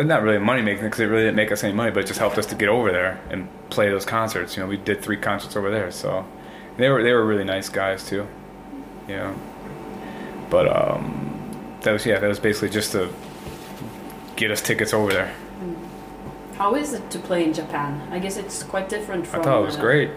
not 0.05 0.23
really 0.23 0.39
money 0.39 0.63
making 0.63 0.85
because 0.85 1.01
it 1.01 1.07
really 1.07 1.23
didn't 1.25 1.37
make 1.37 1.53
us 1.53 1.65
any 1.65 1.73
money, 1.73 1.91
but 1.91 2.01
it 2.01 2.07
just 2.07 2.19
helped 2.19 2.39
us 2.39 2.47
to 2.47 2.55
get 2.55 2.69
over 2.69 2.93
there 2.93 3.21
and 3.31 3.49
play 3.71 3.89
those 3.89 4.05
concerts. 4.05 4.57
You 4.57 4.63
know, 4.63 4.69
we 4.69 4.77
did 4.77 5.01
three 5.03 5.17
concerts 5.17 5.57
over 5.57 5.71
there, 5.71 5.91
so 5.91 6.27
they 6.77 6.89
were 6.91 7.03
they 7.03 7.13
were 7.13 7.25
really 7.25 7.45
nice 7.45 7.69
guys 7.69 8.07
too. 8.07 8.27
You 9.09 9.17
know, 9.17 9.35
but 10.51 10.67
um, 10.69 11.77
that 11.83 11.93
was 11.93 12.05
yeah, 12.05 12.19
that 12.19 12.29
was 12.29 12.41
basically 12.41 12.71
just 12.71 12.93
to 12.93 13.11
get 14.37 14.51
us 14.51 14.61
tickets 14.61 14.93
over 14.93 15.13
there. 15.13 15.33
How 16.57 16.75
is 16.75 16.93
it 16.95 17.11
to 17.11 17.19
play 17.19 17.45
in 17.45 17.53
Japan? 17.53 18.09
I 18.11 18.19
guess 18.19 18.37
it's 18.37 18.63
quite 18.63 18.89
different 18.89 19.27
from. 19.27 19.41
I 19.41 19.45
thought 19.45 19.61
it 19.63 19.67
was 19.67 19.77
uh, 19.77 19.81
great. 19.81 20.11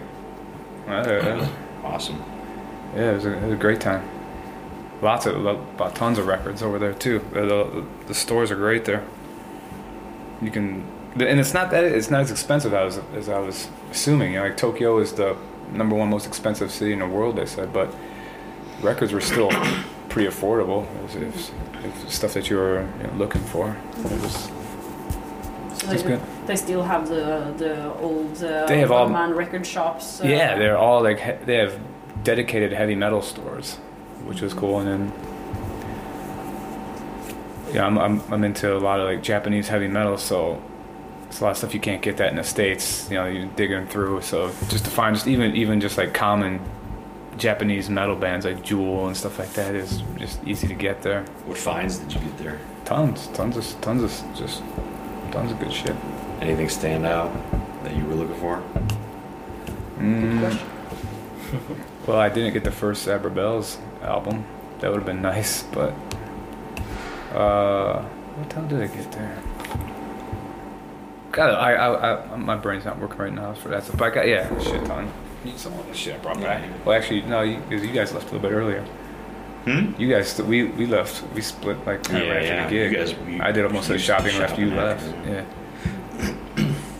Uh, 0.88 0.92
uh, 0.92 1.48
Awesome. 1.84 2.22
yeah, 2.96 3.12
it 3.12 3.14
was, 3.14 3.26
a, 3.26 3.32
it 3.32 3.42
was 3.44 3.52
a 3.52 3.56
great 3.56 3.80
time. 3.80 4.06
Lots 5.02 5.26
of 5.26 5.36
lo- 5.36 5.64
about 5.74 5.94
tons 5.94 6.18
of 6.18 6.26
records 6.26 6.62
over 6.62 6.78
there 6.78 6.92
too. 6.92 7.20
The, 7.32 7.40
the, 7.42 7.86
the 8.08 8.14
stores 8.14 8.50
are 8.50 8.56
great 8.56 8.84
there. 8.84 9.04
You 10.42 10.50
can, 10.50 10.84
and 11.14 11.38
it's 11.40 11.52
not 11.54 11.70
that 11.70 11.84
it's 11.84 12.10
not 12.10 12.20
as 12.22 12.30
expensive 12.30 12.72
as 12.74 13.00
as 13.14 13.28
I 13.28 13.38
was 13.38 13.68
assuming. 13.90 14.32
You 14.32 14.38
know, 14.40 14.44
like 14.46 14.56
Tokyo 14.56 14.98
is 14.98 15.12
the 15.12 15.36
number 15.72 15.94
one 15.96 16.08
most 16.08 16.26
expensive 16.26 16.70
city 16.70 16.92
in 16.92 16.98
the 17.00 17.06
world. 17.06 17.36
They 17.36 17.46
said, 17.46 17.72
but 17.72 17.94
records 18.82 19.12
were 19.12 19.20
still 19.20 19.50
pretty 20.08 20.28
affordable. 20.28 20.84
It 20.96 21.02
was, 21.02 21.14
it 21.16 21.26
was, 21.34 22.04
was 22.04 22.12
stuff 22.14 22.32
that 22.34 22.48
you 22.50 22.56
were 22.56 22.80
you 23.00 23.06
know, 23.06 23.12
looking 23.16 23.42
for. 23.42 23.76
It 23.98 24.20
was, 24.22 24.50
So 25.78 25.86
they, 25.86 26.02
good. 26.02 26.20
they 26.46 26.56
still 26.56 26.82
have 26.82 27.08
the 27.08 27.52
the 27.58 27.92
old 28.00 28.42
uh, 28.42 28.66
They 28.66 28.78
have 28.80 28.90
all- 28.90 29.08
man 29.08 29.34
record 29.34 29.66
shops. 29.66 30.20
Uh, 30.20 30.26
Yeah, 30.26 30.58
they're 30.58 30.78
all 30.78 31.02
like 31.02 31.20
he- 31.20 31.44
they 31.44 31.56
have 31.56 31.78
dedicated 32.24 32.72
heavy 32.72 32.94
metal 32.94 33.22
stores, 33.22 33.76
which 34.24 34.42
is 34.42 34.52
cool. 34.54 34.78
And 34.80 34.88
then 34.88 35.12
yeah, 37.72 37.86
I'm, 37.86 37.98
I'm 37.98 38.32
I'm 38.32 38.44
into 38.44 38.76
a 38.76 38.78
lot 38.78 39.00
of 39.00 39.06
like 39.06 39.22
Japanese 39.22 39.68
heavy 39.68 39.88
metal, 39.88 40.18
so 40.18 40.62
it's 41.28 41.40
a 41.40 41.44
lot 41.44 41.50
of 41.50 41.56
stuff 41.58 41.74
you 41.74 41.80
can't 41.80 42.02
get 42.02 42.16
that 42.16 42.30
in 42.30 42.36
the 42.36 42.44
states. 42.44 43.08
You 43.10 43.16
know, 43.16 43.26
you're 43.26 43.46
digging 43.46 43.86
through. 43.86 44.22
So 44.22 44.48
just 44.68 44.84
to 44.84 44.90
find 44.90 45.14
just 45.14 45.28
even 45.28 45.54
even 45.56 45.80
just 45.80 45.96
like 45.96 46.12
common 46.12 46.60
Japanese 47.36 47.88
metal 47.88 48.16
bands 48.16 48.44
like 48.44 48.62
Jewel 48.62 49.06
and 49.06 49.16
stuff 49.16 49.38
like 49.38 49.52
that 49.54 49.74
is 49.74 50.02
just 50.18 50.42
easy 50.46 50.66
to 50.68 50.74
get 50.74 51.02
there. 51.02 51.22
What 51.46 51.58
finds 51.58 51.98
did 51.98 52.12
you 52.14 52.20
get 52.20 52.38
there? 52.38 52.60
Tons, 52.84 53.28
tons 53.28 53.56
of 53.56 53.80
tons 53.80 54.02
of 54.02 54.36
just 54.36 54.62
tons 55.30 55.52
of 55.52 55.58
good 55.58 55.72
shit. 55.72 55.96
Anything 56.40 56.68
stand 56.68 57.06
out 57.06 57.32
that 57.84 57.96
you 57.96 58.04
were 58.04 58.14
looking 58.14 58.36
for? 58.36 58.62
Mm. 59.98 60.58
Well, 62.06 62.18
I 62.18 62.28
didn't 62.28 62.54
get 62.54 62.64
the 62.64 62.70
first 62.70 63.06
Sabbrabells 63.06 63.78
album. 64.02 64.44
That 64.80 64.90
would 64.90 64.96
have 64.96 65.06
been 65.06 65.22
nice, 65.22 65.62
but 65.64 65.94
uh, 67.34 68.02
what 68.02 68.50
time 68.50 68.68
did 68.68 68.80
I 68.82 68.86
get 68.86 69.10
there? 69.12 69.38
God, 71.32 71.50
I, 71.54 71.72
I, 71.74 72.32
I, 72.32 72.36
my 72.36 72.56
brain's 72.56 72.84
not 72.84 72.98
working 72.98 73.18
right 73.18 73.32
now 73.32 73.54
for 73.54 73.68
that 73.68 73.84
stuff. 73.84 73.96
But 73.98 74.12
I 74.12 74.14
got 74.14 74.26
yeah, 74.28 74.58
shit 74.60 74.84
ton. 74.84 75.10
Need 75.44 75.58
some 75.58 75.72
of 75.78 75.86
the 75.86 75.94
shit 75.94 76.14
I 76.16 76.18
brought 76.18 76.40
back. 76.40 76.62
Well, 76.84 76.96
actually, 76.98 77.22
no, 77.22 77.42
you, 77.42 77.56
'cause 77.70 77.82
you 77.82 77.92
guys 77.92 78.12
left 78.12 78.30
a 78.30 78.32
little 78.34 78.48
bit 78.48 78.54
earlier. 78.54 78.82
Hmm? 79.64 79.92
You 79.98 80.08
guys, 80.08 80.40
we 80.42 80.64
we 80.64 80.86
left. 80.86 81.22
We 81.34 81.40
split 81.40 81.76
like 81.86 82.02
kind 82.02 82.22
of 82.22 82.28
Yeah, 82.28 82.34
right 82.34 82.44
yeah, 82.44 82.52
after 82.54 82.74
the 82.74 82.80
gig. 82.88 82.92
you 82.92 82.98
guys- 82.98 83.14
we- 83.26 83.40
I 83.40 83.52
did 83.52 83.64
almost 83.64 83.88
you 83.88 83.94
the 83.94 83.98
shopping 84.00 84.32
shopping 84.32 84.42
after 84.44 84.60
you 84.62 84.70
left. 84.74 85.04
after. 85.06 85.30
Yeah. 85.30 85.44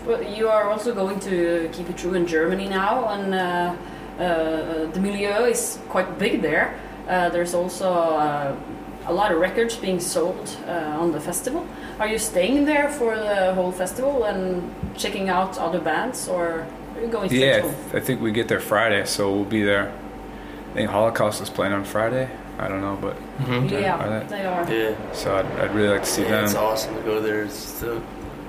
Well, 0.07 0.23
you 0.23 0.49
are 0.49 0.71
also 0.71 0.95
going 0.95 1.21
to 1.21 1.69
keep 1.73 1.89
it 1.91 1.97
true 1.97 2.15
in 2.15 2.27
Germany 2.27 2.69
now, 2.69 3.09
and 3.11 3.35
uh, 3.35 3.75
uh, 4.23 4.87
the 4.93 5.01
milieu 5.01 5.45
is 5.45 5.79
quite 5.89 6.19
big 6.19 6.41
there. 6.43 6.75
Uh, 7.09 7.29
there's 7.31 7.55
also 7.55 7.93
uh, 7.93 8.57
a 9.07 9.13
lot 9.13 9.33
of 9.33 9.39
records 9.41 9.77
being 9.77 9.99
sold 10.01 10.57
uh, 10.67 10.73
on 11.01 11.13
the 11.13 11.21
festival. 11.21 11.67
Are 11.99 12.07
you 12.09 12.19
staying 12.19 12.65
there 12.67 12.89
for 12.91 13.17
the 13.17 13.55
whole 13.55 13.73
festival 13.73 14.25
and 14.25 14.73
checking 14.97 15.29
out 15.29 15.59
other 15.59 15.81
bands, 15.81 16.29
or 16.29 16.67
are 16.95 17.01
you 17.01 17.09
going 17.09 17.31
Yeah, 17.33 17.57
I 17.57 17.61
home? 17.61 17.75
I 17.95 18.01
think 18.01 18.21
we 18.21 18.31
get 18.33 18.49
there 18.49 18.61
Friday, 18.61 19.05
so 19.07 19.33
we'll 19.35 19.45
be 19.45 19.63
there. 19.63 19.93
I 20.71 20.75
think 20.75 20.91
Holocaust 20.91 21.41
is 21.43 21.51
playing 21.51 21.73
on 21.73 21.85
Friday. 21.85 22.29
I 22.59 22.69
don't 22.69 22.83
know, 22.83 22.97
but 23.01 23.17
Yeah, 23.71 23.97
Are 23.97 24.21
they? 24.21 24.27
they 24.37 24.45
are. 24.45 24.71
Yeah. 24.71 25.13
so 25.13 25.35
I'd, 25.35 25.47
I'd 25.61 25.75
really 25.75 25.89
like 25.89 26.03
to 26.03 26.09
see 26.11 26.23
Yeah, 26.23 26.31
them. 26.33 26.45
it's 26.45 26.55
awesome 26.55 26.95
to 26.95 27.03
go 27.03 27.21
there. 27.21 27.43
It's 27.45 27.81
the, 27.81 28.01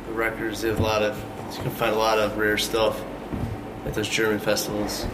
the 0.08 0.12
records. 0.14 0.62
They 0.62 0.68
have 0.70 0.80
a 0.80 0.84
lot 0.84 1.02
of. 1.02 1.18
You 1.56 1.62
can 1.64 1.72
find 1.72 1.96
a 1.96 1.98
lot 1.98 2.20
of 2.20 2.38
rare 2.38 2.58
stuff 2.58 3.02
at 3.86 3.94
those 3.94 4.10
German 4.10 4.40
festivals. 4.40 5.06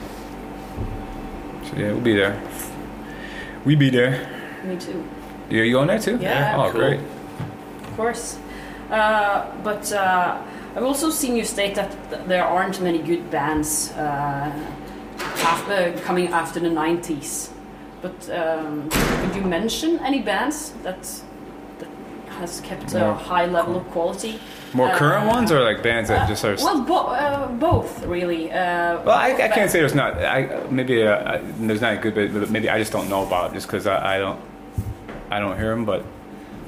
So 1.69 1.75
yeah, 1.77 1.91
we'll 1.91 2.01
be 2.01 2.15
there. 2.15 2.41
We 3.65 3.75
be 3.75 3.89
there. 3.91 4.27
Me 4.63 4.77
too. 4.77 5.07
Yeah, 5.49 5.63
you 5.63 5.79
on 5.79 5.87
there 5.87 5.99
too? 5.99 6.17
Yeah. 6.21 6.55
Oh, 6.57 6.71
Cool. 6.71 6.81
great. 6.81 6.99
Of 6.99 7.95
course. 7.95 8.37
Uh, 8.91 9.45
but 9.63 9.91
uh, 9.91 10.37
I've 10.75 10.83
also 10.83 11.09
seen 11.09 11.35
you 11.35 11.43
state 11.43 11.75
that 11.75 11.91
th- 12.09 12.21
there 12.27 12.43
aren't 12.45 12.79
many 12.81 12.99
good 12.99 13.29
bands 13.31 13.91
uh, 13.93 14.51
after, 15.19 15.93
coming 16.03 16.27
after 16.29 16.59
the 16.59 16.69
90s. 16.69 17.49
But 18.01 18.29
um, 18.29 18.89
could 18.89 19.35
you 19.35 19.41
mention 19.41 19.99
any 19.99 20.21
bands 20.21 20.73
that, 20.83 21.01
that 21.79 21.89
has 22.39 22.61
kept 22.61 22.93
a 22.93 23.13
high 23.13 23.45
level 23.47 23.77
of 23.77 23.87
quality? 23.89 24.39
More 24.73 24.89
current 24.91 25.25
Uh, 25.25 25.33
ones 25.33 25.51
or 25.51 25.61
like 25.61 25.81
bands 25.81 26.09
that 26.09 26.27
just 26.29 26.45
are. 26.45 26.53
Uh, 26.53 26.57
well, 26.61 26.81
bo- 26.81 27.07
uh, 27.07 27.47
both 27.53 28.05
really. 28.05 28.51
Uh, 28.51 29.01
Well, 29.03 29.17
I, 29.17 29.29
I 29.33 29.47
can't 29.47 29.71
say 29.71 29.79
there's 29.79 29.95
not. 29.95 30.13
I 30.23 30.61
maybe 30.69 31.03
uh, 31.07 31.33
I, 31.33 31.37
there's 31.59 31.81
not 31.81 31.93
a 31.93 31.97
good 31.97 32.13
bit, 32.13 32.33
but 32.33 32.49
maybe 32.51 32.69
I 32.69 32.77
just 32.77 32.91
don't 32.91 33.09
know 33.09 33.25
about 33.25 33.51
it 33.51 33.53
just 33.55 33.67
because 33.67 33.87
I, 33.87 34.15
I 34.15 34.19
don't 34.19 34.39
I 35.29 35.39
don't 35.39 35.57
hear 35.57 35.69
them. 35.69 35.85
But 35.85 36.05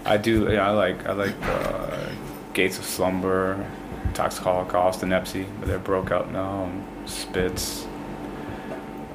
I 0.05 0.17
do. 0.17 0.51
Yeah, 0.51 0.67
I 0.67 0.71
like 0.71 1.05
I 1.05 1.13
like 1.13 1.35
uh, 1.41 2.09
Gates 2.53 2.77
of 2.77 2.85
Slumber, 2.85 3.65
Toxic 4.13 4.43
Holocaust, 4.43 5.03
and 5.03 5.11
Epsy, 5.11 5.45
but 5.59 5.67
they're 5.67 5.79
broke 5.79 6.11
up 6.11 6.29
now. 6.31 6.65
And 6.65 7.09
Spitz. 7.09 7.85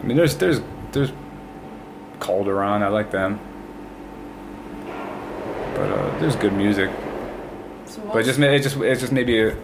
I 0.00 0.06
mean, 0.06 0.16
there's 0.16 0.36
there's 0.36 0.60
there's 0.92 1.12
Cauldron. 2.20 2.82
I 2.82 2.88
like 2.88 3.10
them. 3.10 3.40
But 5.74 5.90
uh, 5.90 6.18
there's 6.20 6.36
good 6.36 6.52
music. 6.52 6.90
so 7.86 8.00
But 8.12 8.18
it 8.18 8.24
just 8.24 8.38
it 8.38 8.62
just 8.62 8.76
it's 8.76 9.00
just 9.00 9.12
maybe 9.12 9.40
a, 9.40 9.56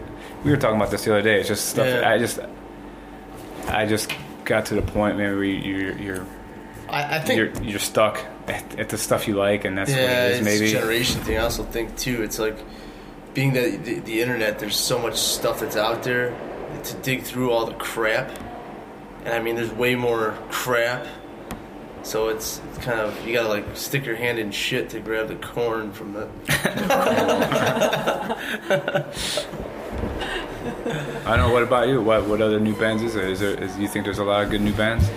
we 0.43 0.51
were 0.51 0.57
talking 0.57 0.75
about 0.75 0.91
this 0.91 1.05
the 1.05 1.11
other 1.11 1.21
day. 1.21 1.39
It's 1.39 1.47
just 1.47 1.69
stuff. 1.69 1.87
Yeah. 1.87 2.09
I 2.09 2.17
just 2.17 2.39
I 3.67 3.85
just 3.85 4.11
got 4.43 4.65
to 4.67 4.75
the 4.75 4.81
point 4.81 5.17
maybe 5.17 5.33
where 5.33 5.43
you, 5.43 5.93
you're 5.93 6.25
I, 6.89 7.17
I 7.17 7.19
think. 7.19 7.37
you're 7.37 7.63
you're 7.63 7.79
stuck 7.79 8.19
at, 8.51 8.79
at 8.79 8.89
the 8.89 8.97
stuff 8.97 9.27
you 9.27 9.35
like, 9.35 9.65
and 9.65 9.77
that's 9.77 9.91
yeah, 9.91 9.97
what 9.97 10.09
it 10.09 10.31
is. 10.31 10.37
it's 10.37 10.45
Maybe 10.45 10.65
a 10.65 10.79
generation 10.79 11.21
thing. 11.21 11.37
I 11.37 11.43
also 11.43 11.63
think 11.63 11.97
too. 11.97 12.21
It's 12.21 12.39
like 12.39 12.57
being 13.33 13.53
that 13.53 13.85
the, 13.85 13.99
the 13.99 14.21
internet. 14.21 14.59
There's 14.59 14.75
so 14.77 14.99
much 14.99 15.17
stuff 15.17 15.61
that's 15.61 15.77
out 15.77 16.03
there 16.03 16.35
to 16.83 16.93
dig 16.97 17.23
through 17.23 17.51
all 17.51 17.65
the 17.65 17.73
crap, 17.75 18.29
and 19.25 19.33
I 19.33 19.39
mean, 19.41 19.55
there's 19.55 19.71
way 19.71 19.95
more 19.95 20.37
crap. 20.49 21.07
So 22.03 22.29
it's, 22.29 22.59
it's 22.69 22.79
kind 22.79 22.99
of 22.99 23.27
you 23.27 23.33
gotta 23.33 23.47
like 23.47 23.77
stick 23.77 24.05
your 24.05 24.15
hand 24.15 24.39
in 24.39 24.51
shit 24.51 24.89
to 24.89 24.99
grab 24.99 25.27
the 25.27 25.35
corn 25.35 25.91
from 25.91 26.13
the. 26.13 26.27
I 31.25 31.37
don't 31.37 31.47
know. 31.47 31.53
What 31.53 31.63
about 31.63 31.87
you? 31.87 32.01
What 32.01 32.25
what 32.27 32.41
other 32.41 32.59
new 32.59 32.75
bands 32.75 33.03
is 33.03 33.13
there? 33.13 33.27
Is 33.27 33.39
there 33.39 33.63
is 33.63 33.77
you 33.77 33.87
think 33.87 34.03
there's 34.05 34.19
a 34.19 34.23
lot 34.23 34.43
of 34.43 34.49
good 34.49 34.61
new 34.61 34.73
bands? 34.73 35.09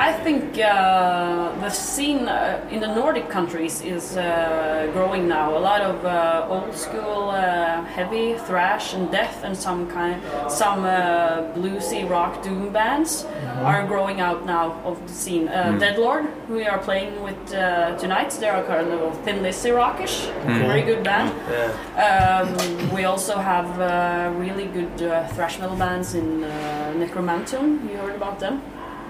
I 0.00 0.12
think 0.12 0.56
uh, 0.60 1.58
the 1.58 1.70
scene 1.70 2.28
uh, 2.28 2.64
in 2.70 2.78
the 2.78 2.86
Nordic 2.86 3.28
countries 3.28 3.82
is 3.82 4.16
uh, 4.16 4.88
growing 4.92 5.26
now. 5.26 5.56
A 5.56 5.58
lot 5.58 5.80
of 5.80 6.04
uh, 6.04 6.46
old 6.48 6.72
school 6.72 7.30
uh, 7.30 7.82
heavy 7.82 8.34
thrash 8.46 8.94
and 8.94 9.10
death, 9.10 9.42
and 9.42 9.56
some 9.56 9.90
kind, 9.90 10.22
some 10.48 10.84
uh, 10.84 11.52
bluesy 11.52 12.08
rock 12.08 12.44
doom 12.44 12.72
bands 12.72 13.26
are 13.64 13.84
growing 13.88 14.20
out 14.20 14.46
now 14.46 14.80
of 14.84 15.04
the 15.08 15.12
scene. 15.12 15.48
Uh, 15.48 15.76
Deadlord, 15.80 16.30
who 16.46 16.54
we 16.54 16.66
are 16.66 16.78
playing 16.78 17.20
with 17.20 17.52
uh, 17.52 17.96
tonight, 17.98 18.30
they 18.38 18.48
are 18.48 18.62
kind 18.62 18.92
of 18.92 19.18
Thin 19.24 19.42
Lizzy 19.42 19.72
rockish, 19.72 20.26
very 20.46 20.82
good 20.82 21.02
band. 21.02 21.34
Yeah. 21.50 22.46
Um, 22.46 22.94
we 22.94 23.02
also 23.02 23.36
have 23.36 23.68
uh, 23.80 24.32
really 24.38 24.66
good 24.66 25.02
uh, 25.02 25.26
thrash 25.34 25.58
metal 25.58 25.76
bands 25.76 26.14
in 26.14 26.44
uh, 26.44 26.94
Nekromantheon. 26.96 27.90
You 27.90 27.96
heard 27.96 28.14
about 28.14 28.38
them? 28.38 28.62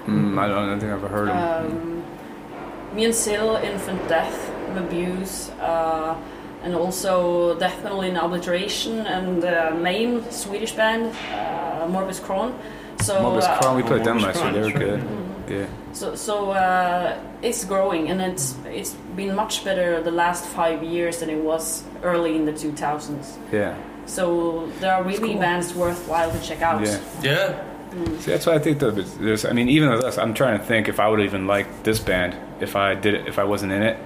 Mm, 0.08 0.38
I 0.38 0.48
don't, 0.48 0.58
I 0.58 0.66
don't 0.66 0.80
think 0.80 0.92
I've 0.92 1.04
ever 1.04 1.08
heard 1.08 1.28
of 1.28 1.36
them. 1.36 2.02
um, 2.02 2.96
Me 2.96 3.04
and 3.04 3.14
Sil, 3.14 3.56
Infant 3.56 4.08
Death, 4.08 4.50
Abuse, 4.76 5.50
uh, 5.60 6.16
and 6.62 6.74
also 6.74 7.58
Death 7.58 7.82
Metal 7.82 8.00
in 8.02 8.16
Obliteration, 8.16 9.06
and 9.06 9.44
uh, 9.44 9.74
Maim, 9.74 10.24
Swedish 10.30 10.72
band, 10.72 11.14
uh, 11.32 11.86
Morbus 11.86 12.22
Chron. 12.22 12.58
So, 13.02 13.14
Morbus 13.20 13.42
uh, 13.44 13.58
Chron, 13.58 13.76
we 13.76 13.82
played 13.82 14.04
them 14.04 14.18
Morbus 14.18 14.34
last 14.34 14.42
year. 14.42 14.52
They 14.52 14.72
were 14.72 14.78
good. 14.78 15.00
Mm-hmm. 15.00 15.52
Yeah. 15.52 15.66
so, 15.92 16.14
so 16.14 16.50
uh, 16.50 17.18
it's 17.40 17.64
growing, 17.64 18.10
and 18.10 18.20
it's 18.20 18.54
it's 18.66 18.92
been 19.16 19.34
much 19.34 19.64
better 19.64 20.02
the 20.02 20.10
last 20.10 20.44
five 20.44 20.82
years 20.82 21.20
than 21.20 21.30
it 21.30 21.42
was 21.42 21.84
early 22.02 22.36
in 22.36 22.44
the 22.44 22.52
2000s. 22.52 23.38
Yeah. 23.50 23.74
So 24.04 24.66
there 24.80 24.92
are 24.94 25.02
really 25.02 25.32
cool. 25.32 25.40
bands 25.40 25.74
worthwhile 25.74 26.30
to 26.30 26.40
check 26.42 26.60
out. 26.60 26.82
Yeah. 26.84 27.00
Yeah. 27.22 27.64
Mm. 27.90 28.18
See, 28.20 28.30
that's 28.30 28.46
why 28.46 28.54
I 28.54 28.58
think 28.58 28.78
that 28.80 28.92
there's. 29.20 29.44
I 29.44 29.52
mean, 29.52 29.68
even 29.68 29.90
with 29.90 30.04
us, 30.04 30.18
I'm 30.18 30.34
trying 30.34 30.58
to 30.58 30.64
think 30.64 30.88
if 30.88 31.00
I 31.00 31.08
would 31.08 31.20
even 31.20 31.46
like 31.46 31.82
this 31.84 31.98
band 31.98 32.36
if 32.60 32.76
I 32.76 32.94
did 32.94 33.14
it 33.14 33.26
if 33.28 33.38
I 33.38 33.44
wasn't 33.44 33.72
in 33.72 33.82
it. 33.82 33.96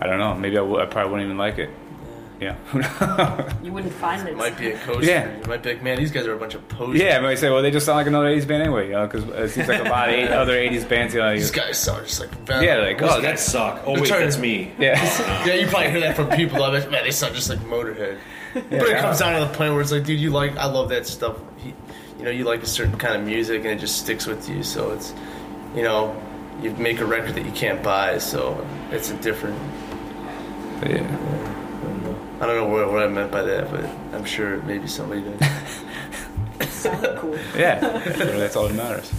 I 0.00 0.06
don't 0.06 0.18
know. 0.18 0.34
Maybe 0.34 0.58
I, 0.58 0.62
probably 0.86 1.10
wouldn't 1.12 1.22
even 1.26 1.38
like 1.38 1.58
it. 1.58 1.70
Yeah. 2.40 2.56
You 3.62 3.72
wouldn't 3.72 3.92
find 3.94 4.26
it. 4.28 4.36
Might 4.36 4.58
be 4.58 4.72
a 4.72 4.78
coaster. 4.78 5.04
Yeah. 5.04 5.38
You 5.38 5.46
might 5.46 5.62
be 5.62 5.74
like, 5.74 5.82
man, 5.84 5.96
these 5.98 6.10
guys 6.10 6.26
are 6.26 6.34
a 6.34 6.38
bunch 6.38 6.54
of 6.54 6.66
posers. 6.68 7.00
yeah, 7.00 7.16
I 7.16 7.20
might 7.20 7.38
say, 7.38 7.48
well, 7.50 7.62
they 7.62 7.70
just 7.70 7.86
sound 7.86 7.98
like 7.98 8.08
another 8.08 8.26
'80s 8.26 8.48
band 8.48 8.62
anyway, 8.64 8.86
you 8.88 8.92
know, 8.94 9.06
because 9.06 9.22
it 9.28 9.48
seems 9.54 9.68
like 9.68 9.80
a 9.80 9.88
lot 9.88 10.08
of 10.08 10.14
eight, 10.16 10.28
other 10.32 10.54
'80s 10.54 10.88
bands. 10.88 11.14
You 11.14 11.20
know, 11.20 11.32
These 11.32 11.52
guys 11.52 11.78
sound 11.78 12.04
just 12.04 12.18
like 12.18 12.30
Venom. 12.44 12.64
yeah, 12.64 12.76
like 12.78 13.00
Oh, 13.00 13.06
that 13.06 13.22
that's 13.22 13.42
suck. 13.44 13.82
Oh 13.86 13.92
They're 13.92 14.02
wait, 14.02 14.08
trying 14.08 14.20
that's 14.22 14.38
me. 14.38 14.72
yeah. 14.78 15.44
Yeah, 15.46 15.54
you 15.54 15.68
probably 15.68 15.90
hear 15.90 16.00
that 16.00 16.16
from 16.16 16.30
people. 16.30 16.60
I 16.64 16.72
bet, 16.80 16.90
man, 16.90 17.04
they 17.04 17.12
sound 17.12 17.34
just 17.36 17.48
like 17.48 17.60
Motorhead. 17.60 18.18
but 18.54 18.64
it 18.72 18.98
comes 18.98 19.20
down 19.20 19.40
to 19.40 19.46
the 19.46 19.54
point 19.56 19.72
where 19.72 19.80
it's 19.80 19.92
like, 19.92 20.04
dude, 20.04 20.18
you 20.18 20.30
like, 20.30 20.56
I 20.56 20.66
love 20.66 20.88
that 20.88 21.06
stuff. 21.06 21.36
He, 22.22 22.28
you 22.28 22.32
know, 22.32 22.38
you 22.38 22.44
like 22.44 22.62
a 22.62 22.66
certain 22.66 22.98
kind 22.98 23.16
of 23.16 23.26
music, 23.26 23.62
and 23.64 23.72
it 23.72 23.80
just 23.80 23.98
sticks 23.98 24.26
with 24.26 24.48
you. 24.48 24.62
So 24.62 24.92
it's, 24.92 25.12
you 25.74 25.82
know, 25.82 26.16
you 26.62 26.70
make 26.72 27.00
a 27.00 27.04
record 27.04 27.34
that 27.34 27.44
you 27.44 27.50
can't 27.50 27.82
buy. 27.82 28.18
So 28.18 28.64
it's 28.90 29.10
a 29.10 29.16
different. 29.16 29.58
yeah. 30.86 31.18
I 32.40 32.46
don't 32.46 32.56
know 32.56 32.66
what, 32.66 32.92
what 32.92 33.02
I 33.02 33.08
meant 33.08 33.30
by 33.30 33.42
that, 33.42 33.70
but 33.70 33.84
I'm 34.14 34.24
sure 34.24 34.58
maybe 34.62 34.86
somebody 34.86 35.22
did. 35.22 35.40
Sounded 36.68 37.18
cool. 37.18 37.38
Yeah, 37.56 37.80
that's 38.06 38.56
all 38.56 38.68
that 38.68 38.74
matters. 38.74 39.12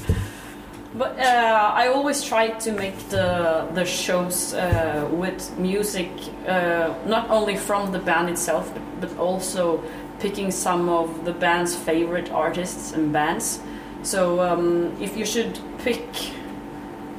But 0.96 1.18
uh, 1.20 1.72
I 1.74 1.88
always 1.88 2.24
try 2.24 2.50
to 2.50 2.72
make 2.72 2.98
the 3.10 3.68
the 3.74 3.86
shows 3.86 4.54
uh, 4.54 5.10
with 5.12 5.58
music, 5.58 6.10
uh, 6.48 6.94
not 7.08 7.30
only 7.30 7.58
from 7.58 7.92
the 7.92 8.00
band 8.00 8.30
itself, 8.30 8.72
but, 8.74 8.84
but 9.02 9.18
also 9.18 9.84
picking 10.20 10.52
some 10.52 10.90
of 10.90 11.26
the 11.26 11.34
band's 11.34 11.76
favorite 11.76 12.32
artists 12.32 12.94
and 12.94 13.12
bands. 13.12 13.60
So 14.04 14.40
um, 14.40 14.96
if 15.02 15.18
you 15.18 15.26
should 15.26 15.60
pick, 15.80 16.06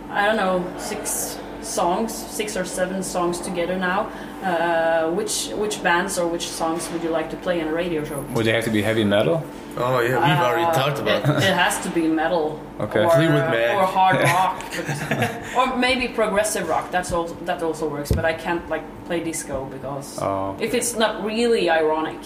I 0.09 0.27
don't 0.27 0.37
know, 0.37 0.65
six 0.79 1.39
songs, 1.65 2.13
six 2.13 2.57
or 2.57 2.65
seven 2.65 3.03
songs 3.03 3.41
together 3.41 3.77
now, 3.77 4.09
uh, 4.43 5.11
which 5.11 5.49
which 5.57 5.83
bands 5.83 6.19
or 6.19 6.27
which 6.29 6.47
songs 6.49 6.89
would 6.93 7.03
you 7.03 7.11
like 7.11 7.31
to 7.31 7.37
play 7.37 7.61
in 7.61 7.69
a 7.69 7.73
radio 7.73 8.05
show? 8.05 8.21
Would 8.35 8.47
they 8.47 8.53
have 8.53 8.65
to 8.65 8.71
be 8.71 8.83
heavy 8.83 9.05
metal? 9.05 9.43
Oh 9.77 9.99
yeah, 10.01 10.19
we've 10.21 10.45
already 10.47 10.65
Uh, 10.65 10.73
talked 10.73 10.99
about 11.01 11.23
it, 11.25 11.43
it 11.51 11.55
has 11.55 11.81
to 11.85 11.89
be 11.91 12.07
metal. 12.07 12.61
Okay. 12.81 13.01
Or, 13.05 13.11
uh, 13.11 13.75
or 13.81 13.85
hard 13.87 14.17
rock, 14.35 14.63
but- 15.09 15.31
or 15.57 15.77
maybe 15.77 16.07
progressive 16.09 16.69
rock. 16.69 16.91
That's 16.91 17.13
also 17.13 17.35
that 17.45 17.63
also 17.63 17.89
works. 17.89 18.13
But 18.13 18.25
I 18.25 18.35
can't 18.35 18.63
like 18.71 18.85
play 19.07 19.21
disco 19.25 19.65
because 19.65 20.19
Oh. 20.23 20.57
if 20.61 20.75
it's 20.75 20.95
not 20.97 21.25
really 21.25 21.69
ironic. 21.71 22.21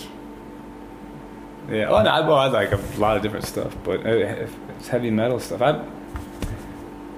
Yeah. 1.71 1.89
Oh 1.91 2.03
no. 2.03 2.11
I- 2.11 2.21
Well, 2.21 2.39
I 2.39 2.47
like 2.49 2.73
a 2.73 2.81
lot 2.99 3.17
of 3.17 3.23
different 3.23 3.47
stuff, 3.47 3.75
but 3.85 4.05
uh, 4.07 4.11
if 4.45 4.51
it's 4.79 4.89
heavy 4.89 5.11
metal 5.11 5.39
stuff, 5.41 5.63
I 5.63 5.73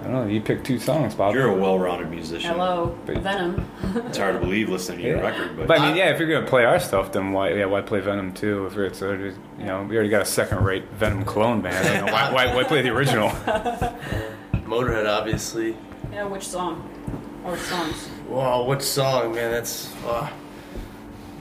I 0.01 0.05
don't 0.05 0.13
know. 0.13 0.27
You 0.27 0.41
picked 0.41 0.65
two 0.65 0.79
songs, 0.79 1.15
Bob. 1.15 1.35
You're 1.35 1.49
a 1.49 1.55
well-rounded 1.55 2.09
musician. 2.11 2.53
Hello, 2.53 2.97
But- 3.05 3.19
Venom. 3.19 3.71
It's 4.07 4.17
hard 4.17 4.35
to 4.35 4.41
believe 4.41 4.71
listening 4.71 4.99
to 5.01 5.05
your 5.05 5.17
Yeah. 5.19 5.23
record, 5.23 5.57
but, 5.59 5.67
But 5.69 5.81
I 5.81 5.87
mean, 5.89 5.97
yeah, 5.97 6.09
if 6.11 6.19
you're 6.19 6.29
gonna 6.31 6.47
play 6.47 6.65
our 6.65 6.79
stuff, 6.81 7.13
then 7.13 7.33
why, 7.33 7.51
yeah, 7.53 7.67
why 7.67 7.83
play 7.83 8.01
Venom 8.01 8.33
too? 8.33 8.67
If 8.67 8.79
it's, 8.79 9.03
uh, 9.03 9.17
just, 9.21 9.37
you 9.59 9.67
know, 9.67 9.83
we 9.89 9.95
already 9.97 10.09
got 10.09 10.23
a 10.23 10.27
second-rate 10.27 10.85
Venom 10.95 11.25
clone 11.25 11.61
band. 11.61 11.87
You 11.87 12.07
know, 12.07 12.13
why, 12.13 12.33
why, 12.33 12.55
why 12.55 12.65
play 12.65 12.81
the 12.81 12.89
original? 12.91 13.29
Motorhead, 14.65 15.07
obviously. 15.09 15.77
Yeah, 16.13 16.25
which 16.25 16.47
song? 16.49 16.89
Or 17.45 17.57
songs? 17.57 18.09
Wow, 18.29 18.65
what 18.65 18.83
song, 18.83 19.35
man? 19.35 19.51
That's. 19.51 19.93
Uh, 20.07 20.29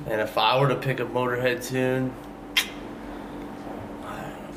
and 0.07 0.19
if 0.21 0.37
I 0.37 0.59
were 0.59 0.67
to 0.69 0.75
pick 0.75 0.99
a 0.99 1.05
Motorhead 1.05 1.65
tune, 1.67 2.11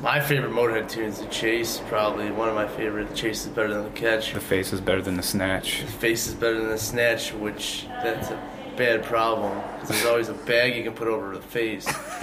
my 0.03 0.19
favorite 0.19 0.51
Motorhead 0.51 0.89
tune 0.89 1.05
is 1.05 1.19
The 1.19 1.25
Chase. 1.27 1.81
Probably 1.87 2.29
one 2.31 2.49
of 2.49 2.55
my 2.55 2.67
favorite. 2.67 3.09
The 3.09 3.15
Chase 3.15 3.45
is 3.45 3.47
better 3.47 3.73
than 3.73 3.83
The 3.85 3.89
Catch. 3.91 4.33
The 4.33 4.39
face 4.41 4.73
is 4.73 4.81
better 4.81 5.01
than 5.01 5.15
the 5.15 5.23
snatch. 5.23 5.81
The 5.81 5.87
Face 5.93 6.27
is 6.27 6.35
better 6.35 6.59
than 6.59 6.69
The 6.69 6.77
Snatch, 6.77 7.33
which 7.33 7.87
that's 8.03 8.29
a 8.29 8.39
bad 8.77 9.03
problem. 9.03 9.59
'cause 9.79 9.89
There's 9.89 10.05
always 10.05 10.29
a 10.29 10.33
bag 10.33 10.75
you 10.75 10.83
can 10.83 10.93
put 10.93 11.07
over 11.07 11.33
the 11.35 11.41
face. 11.41 11.85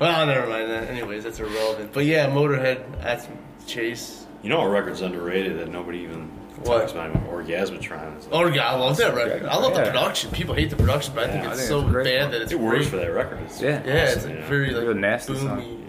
well, 0.00 0.26
never 0.26 0.46
mind 0.48 0.70
that. 0.70 0.88
Anyways, 0.90 1.24
that's 1.24 1.38
irrelevant. 1.38 1.92
But 1.92 2.04
yeah, 2.04 2.26
Motorhead. 2.28 2.82
That's 3.02 3.28
Chase. 3.66 4.26
you 4.42 4.48
know, 4.50 4.60
a 4.60 4.68
record's 4.68 5.00
underrated 5.00 5.58
that 5.58 5.68
nobody 5.70 5.98
even 5.98 6.28
What? 6.64 6.78
talks 6.80 6.92
about. 6.92 7.12
Orgasmatron. 7.28 8.16
It's- 8.16 8.28
Oh, 8.32 8.48
God, 8.48 8.58
I 8.58 8.76
love 8.76 8.96
that 8.96 9.14
record. 9.14 9.44
I 9.46 9.56
love 9.56 9.74
the 9.74 9.82
production. 9.82 10.30
People 10.32 10.54
hate 10.54 10.70
the 10.70 10.76
production, 10.76 11.12
but 11.14 11.24
I 11.28 11.32
think 11.32 11.44
Yeah, 11.44 11.50
I 11.50 11.52
it's 11.52 11.60
think 11.60 11.68
so 11.68 11.80
it's 11.98 12.08
bad 12.08 12.22
one. 12.22 12.30
that 12.32 12.42
it's 12.42 12.52
It 12.52 12.58
works 12.60 12.78
great. 12.78 12.88
for 12.88 12.96
that 12.96 13.12
record. 13.12 13.38
It's 13.44 13.60
Yeah. 13.62 13.82
Yeah, 13.84 13.92
it's 14.04 14.16
awesome, 14.18 14.30
like 14.30 14.38
yeah. 14.40 14.48
very 14.48 14.70
like 14.72 14.88
a 14.88 14.94
nasty 14.98 15.32
boomy. 15.34 15.40
song. 15.40 15.84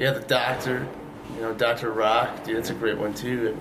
Yeah, 0.00 0.12
the 0.12 0.20
Doctor. 0.20 0.88
You 1.34 1.42
know, 1.42 1.52
Doctor 1.52 1.92
Rock. 1.92 2.42
Dude, 2.44 2.56
that's 2.56 2.70
a 2.70 2.74
great 2.74 2.96
one 2.96 3.12
too. 3.12 3.56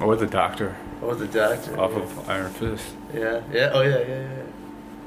Or 0.00 0.16
the 0.16 0.26
Doctor 0.26 0.74
Oh, 1.02 1.14
the 1.14 1.26
Doctor. 1.26 1.78
off 1.78 1.92
yeah. 1.92 1.98
of 1.98 2.30
Iron 2.30 2.50
Fist. 2.52 2.94
Yeah, 3.14 3.42
yeah. 3.52 3.70
Oh, 3.74 3.82
yeah, 3.82 3.98
yeah, 3.98 4.06
yeah. 4.08 4.28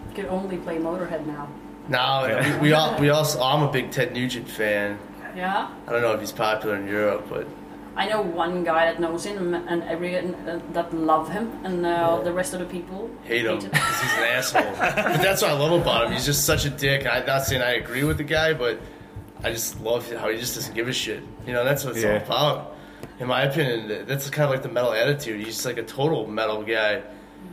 You 0.09 0.15
can 0.15 0.25
only 0.27 0.57
play 0.57 0.77
Motorhead 0.77 1.25
now. 1.25 1.49
No, 1.87 2.27
Yeah. 2.27 2.53
we, 2.59 2.69
we 2.69 2.73
all 2.73 2.99
we 2.99 3.09
also. 3.09 3.41
I'm 3.41 3.63
a 3.63 3.71
big 3.71 3.89
Ted 3.89 4.13
Nugent 4.13 4.47
fan. 4.47 4.99
Yeah? 5.35 5.69
I 5.87 5.91
don't 5.91 6.01
know 6.03 6.13
if 6.13 6.19
he's 6.19 6.31
popular 6.31 6.75
in 6.75 6.87
Europe, 6.87 7.25
but 7.29 7.47
I 7.95 8.07
know 8.07 8.21
one 8.21 8.63
guy 8.63 8.85
that 8.85 8.99
knows 8.99 9.25
him 9.25 9.55
and 9.55 9.81
every 9.83 10.17
uh, 10.17 10.59
that 10.73 10.93
love 10.93 11.29
him, 11.31 11.51
and 11.63 11.83
uh, 11.83 12.21
the 12.21 12.31
rest 12.31 12.53
of 12.53 12.59
the 12.59 12.65
people 12.67 13.09
hate 13.23 13.45
him 13.45 13.57
because 13.59 14.01
he's 14.01 14.13
an 14.13 14.23
asshole. 14.37 14.71
but 14.77 15.21
that's 15.21 15.41
what 15.41 15.49
I 15.51 15.53
love 15.57 15.81
about 15.81 16.07
him. 16.07 16.13
He's 16.13 16.25
just 16.25 16.45
such 16.45 16.65
a 16.65 16.69
dick. 16.69 17.07
I'm 17.07 17.25
not 17.25 17.45
saying 17.45 17.63
I 17.63 17.71
agree 17.73 18.03
with 18.03 18.17
the 18.17 18.23
guy, 18.23 18.53
but 18.53 18.79
I 19.43 19.51
just 19.51 19.79
love 19.81 20.11
how 20.11 20.29
he 20.29 20.37
just 20.37 20.55
doesn't 20.55 20.73
give 20.75 20.87
a 20.87 20.93
shit. 20.93 21.23
You 21.47 21.53
know, 21.53 21.63
that's 21.63 21.83
what 21.85 21.95
it's 21.95 22.03
Yeah. 22.03 22.23
all 22.29 22.47
about. 22.51 22.75
In 23.19 23.27
my 23.27 23.43
opinion, 23.43 24.05
that's 24.07 24.29
kind 24.29 24.45
of 24.45 24.49
like 24.51 24.63
the 24.63 24.69
metal 24.69 24.93
attitude. 24.93 25.37
He's 25.39 25.55
just 25.55 25.65
like 25.65 25.77
a 25.77 25.83
total 25.83 26.27
metal 26.27 26.61
guy. 26.63 27.01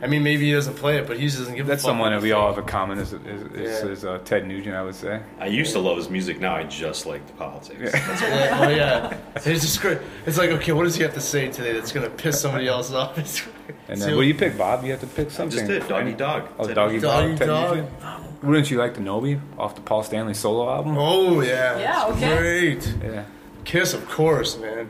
I 0.01 0.07
mean, 0.07 0.21
maybe 0.21 0.45
he 0.45 0.51
doesn't 0.51 0.75
play 0.75 0.97
it, 0.97 1.07
but 1.07 1.17
he 1.17 1.25
just 1.25 1.37
doesn't 1.39 1.55
give 1.55 1.65
That's 1.65 1.81
a 1.81 1.85
fuck. 1.85 1.89
someone 1.91 2.11
that 2.11 2.21
we 2.21 2.33
all 2.33 2.49
have 2.49 2.57
in 2.57 2.65
common 2.65 2.97
is, 2.99 3.13
is, 3.13 3.41
is, 3.53 3.83
Yeah. 3.83 3.89
is 3.89 4.05
uh, 4.05 4.19
Ted 4.25 4.45
Nugent, 4.45 4.75
I 4.75 4.83
would 4.83 4.95
say. 4.95 5.21
I 5.39 5.47
used 5.47 5.71
to 5.73 5.79
love 5.79 5.95
his 5.95 6.09
music. 6.09 6.41
Now 6.41 6.55
I 6.55 6.63
just 6.65 7.05
like 7.05 7.25
the 7.25 7.33
politics. 7.33 7.93
Yeah, 7.93 8.59
oh 8.65 8.69
yeah, 8.69 9.17
it's 9.35 9.45
just 9.61 9.81
great. 9.81 9.99
It's 10.25 10.37
like, 10.37 10.49
okay, 10.51 10.73
what 10.73 10.83
does 10.83 10.95
he 10.95 11.03
have 11.03 11.13
to 11.13 11.21
say 11.21 11.47
today 11.49 11.71
that's 11.73 11.93
gonna 11.93 12.09
piss 12.09 12.41
somebody 12.41 12.67
else 12.67 12.91
off? 12.91 13.17
And 13.89 14.01
then, 14.01 14.09
what- 14.09 14.17
what 14.17 14.21
do 14.23 14.27
you 14.27 14.35
pick, 14.35 14.57
Bob? 14.57 14.83
You 14.83 14.91
have 14.91 14.99
to 15.01 15.07
pick 15.07 15.31
something. 15.31 15.57
Just 15.57 15.69
did 15.69 15.87
Doggy 15.87 16.13
Dog. 16.13 16.49
Oh, 16.59 16.65
Ted 16.67 16.75
Doggy 16.75 16.99
Dog. 16.99 17.23
Doggy 17.23 17.37
Ted 17.37 17.47
Dog. 17.47 17.85
Nugent? 18.41 18.43
Wouldn't 18.43 18.71
you 18.71 18.77
like 18.77 18.93
to 18.95 19.01
know 19.01 19.19
me 19.21 19.39
off 19.57 19.75
the 19.75 19.81
Paul 19.81 20.03
Stanley 20.03 20.33
solo 20.33 20.69
album? 20.69 20.95
Oh 20.97 21.41
yeah, 21.41 21.79
Yeah, 21.79 22.05
okay. 22.07 22.37
great. 22.37 22.95
Yeah. 23.03 23.23
Kiss, 23.65 23.93
of 23.93 24.07
course, 24.09 24.57
man. 24.57 24.89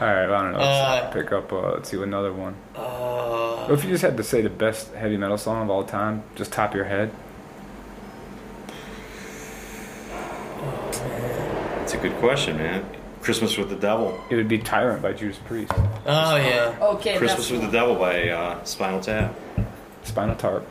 All 0.00 0.06
right, 0.06 0.26
well, 0.28 0.34
I 0.40 0.42
don't 0.42 0.52
know. 0.52 0.58
Let's 0.58 1.06
Uh, 1.06 1.10
pick 1.12 1.32
up. 1.32 1.52
Uh, 1.52 1.70
let's 1.72 1.88
see 1.88 2.00
another 2.02 2.32
one. 2.32 2.54
Uh, 2.76 3.66
Or 3.68 3.72
if 3.72 3.84
you 3.84 3.90
just 3.90 4.02
had 4.02 4.16
to 4.16 4.22
say 4.22 4.42
the 4.42 4.50
best 4.50 4.92
heavy 4.94 5.16
metal 5.16 5.38
song 5.38 5.62
of 5.62 5.70
all 5.70 5.84
time, 5.84 6.22
just 6.36 6.52
top 6.52 6.74
your 6.74 6.84
head. 6.84 7.10
It's 11.82 11.94
a 11.94 11.98
good 11.98 12.14
question, 12.16 12.58
man. 12.58 12.84
Christmas 13.22 13.56
with 13.56 13.70
the 13.70 13.76
Devil. 13.76 14.18
It 14.30 14.36
would 14.36 14.48
be 14.48 14.58
Tyrant 14.58 15.02
by 15.02 15.12
Judas 15.12 15.38
Priest. 15.46 15.72
oh 15.76 16.36
yeah. 16.36 16.76
Okay, 16.80 17.16
Christmas 17.18 17.48
that's 17.48 17.50
with 17.50 17.62
the 17.62 17.70
Devil 17.76 17.96
by 17.96 18.28
uh, 18.28 18.62
Spinal 18.64 19.00
Tap. 19.00 19.34
Spinal 20.04 20.36
Tarp. 20.36 20.64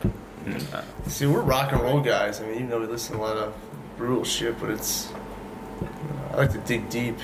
See, 1.06 1.26
we're 1.26 1.40
rock 1.40 1.72
and 1.72 1.80
roll 1.82 2.00
guys. 2.00 2.40
I 2.40 2.46
mean, 2.46 2.54
even 2.54 2.68
though 2.70 2.80
we 2.80 2.86
listen 2.86 3.16
to 3.16 3.22
a 3.22 3.24
lot 3.24 3.36
of 3.36 3.52
brutal 3.96 4.24
shit, 4.24 4.58
but 4.60 4.70
it's. 4.70 5.12
I 6.32 6.36
like 6.36 6.52
to 6.52 6.58
dig 6.58 6.88
deep. 6.90 7.16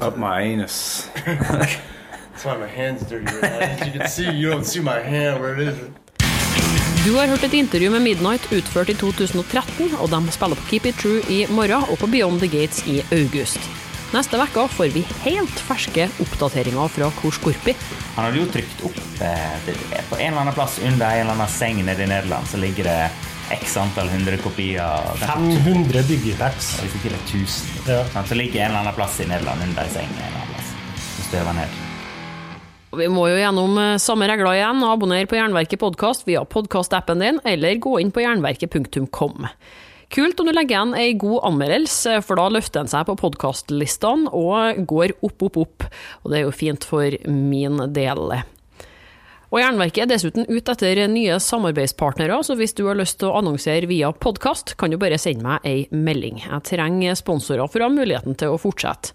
Up 0.00 0.16
my 0.16 0.42
anus. 0.42 1.08
That's 1.24 2.44
why 2.44 2.56
my 2.56 2.66
hand's 2.66 3.02
dirty 3.08 3.24
right 3.24 3.42
now. 3.42 3.58
As 3.58 3.86
you 3.86 3.92
can 3.98 4.08
see, 4.08 4.30
you 4.30 4.50
don't 4.50 4.64
see 4.64 4.80
my 4.80 5.00
hand 5.00 5.40
where 5.40 5.54
it 5.54 5.68
is. 5.68 5.78
Du 7.04 7.14
har 7.16 7.26
hørt 7.26 7.44
et 7.44 7.52
intervju 7.52 7.90
med 7.90 8.02
Midnight 8.02 8.52
utført 8.52 8.88
i 8.88 8.94
2013, 8.94 9.94
og 10.00 10.10
de 10.10 10.32
spiller 10.32 10.56
på 10.56 10.66
Keep 10.70 10.86
It 10.86 10.94
True 10.94 11.20
i 11.30 11.46
morgen 11.50 11.84
og 11.90 11.98
på 11.98 12.06
Beyond 12.06 12.40
the 12.40 12.48
Gates 12.48 12.86
i 12.86 13.00
august. 13.12 13.87
Neste 14.08 14.38
uke 14.40 14.62
får 14.72 14.92
vi 14.94 15.02
helt 15.26 15.58
ferske 15.68 16.06
oppdateringer 16.24 16.88
fra 16.88 17.10
Kor 17.18 17.34
Skorpi. 17.36 17.74
Han 18.16 18.24
hadde 18.24 18.40
jo 18.40 18.46
trykt 18.54 18.84
opp 18.88 19.00
eh, 19.20 19.72
På 20.08 20.16
en 20.16 20.30
eller 20.30 20.40
annen 20.46 20.56
plass 20.56 20.78
under 20.80 21.04
en 21.10 21.26
eller 21.26 21.34
annen 21.34 21.50
seng 21.52 21.82
nede 21.84 22.06
i 22.06 22.08
Nederland 22.08 22.48
så 22.48 22.56
ligger 22.56 22.88
det 22.88 23.00
x 23.52 23.76
antall 23.80 24.08
hundre 24.12 24.36
kopier. 24.40 25.04
Kanskje 25.20 25.60
500 25.64 26.02
digipacks. 26.08 26.70
Hvis 26.82 26.96
ikke 26.98 27.12
det 27.12 27.18
er 27.18 27.26
1000. 27.42 27.84
Ja. 27.88 28.00
Sant? 28.14 28.32
Så 28.32 28.38
ligger 28.40 28.62
en 28.62 28.70
eller 28.72 28.82
annen 28.86 28.96
plass 28.96 29.20
i 29.20 29.28
Nederland 29.28 29.68
under 29.68 29.84
en 29.84 29.92
seng. 29.92 30.08
en 30.08 30.24
eller 30.24 30.40
annen 30.40 30.54
plass. 30.54 30.72
Så 31.16 31.28
støver 31.28 31.60
ned. 31.60 31.78
Vi 32.96 33.08
må 33.12 33.26
jo 33.28 33.36
gjennom 33.36 33.76
eh, 33.76 33.98
samme 34.00 34.28
regler 34.30 34.56
igjen, 34.56 34.80
Abonner 34.88 35.28
på 35.28 35.36
Jernverket 35.36 35.80
podkast 35.84 36.24
via 36.28 36.46
podkastappen 36.48 37.20
din, 37.20 37.40
eller 37.44 37.76
gå 37.76 37.98
inn 38.00 38.12
på 38.12 38.24
jernverket.kom. 38.24 39.44
Kult 40.08 40.40
om 40.40 40.48
du 40.48 40.54
legger 40.56 40.78
igjen 40.78 40.94
ei 40.96 41.16
god 41.20 41.42
anmeldelse, 41.50 42.20
for 42.24 42.40
da 42.40 42.46
løfter 42.48 42.80
den 42.80 42.88
seg 42.88 43.04
på 43.10 43.16
podkastlistene 43.20 44.30
og 44.32 44.86
går 44.88 45.12
opp, 45.20 45.42
opp, 45.44 45.58
opp. 45.60 45.88
Og 46.22 46.32
det 46.32 46.38
er 46.38 46.46
jo 46.46 46.54
fint 46.56 46.86
for 46.88 47.18
min 47.28 47.82
del. 47.92 48.38
Og 49.48 49.60
Jernverket 49.62 50.02
er 50.04 50.08
dessuten 50.10 50.48
ute 50.48 50.72
etter 50.74 51.02
nye 51.08 51.36
samarbeidspartnere, 51.40 52.36
så 52.44 52.56
hvis 52.56 52.74
du 52.76 52.86
har 52.88 52.96
lyst 52.96 53.18
til 53.20 53.30
å 53.30 53.36
annonsere 53.40 53.88
via 53.88 54.10
podkast, 54.12 54.74
kan 54.80 54.92
du 54.92 54.98
bare 55.00 55.20
sende 55.20 55.44
meg 55.44 55.68
ei 55.68 55.84
melding. 55.92 56.40
Jeg 56.44 56.64
trenger 56.68 57.16
sponsorer 57.16 57.68
for 57.68 57.80
å 57.80 57.88
ha 57.88 57.92
muligheten 57.92 58.36
til 58.36 58.52
å 58.52 58.60
fortsette. 58.60 59.12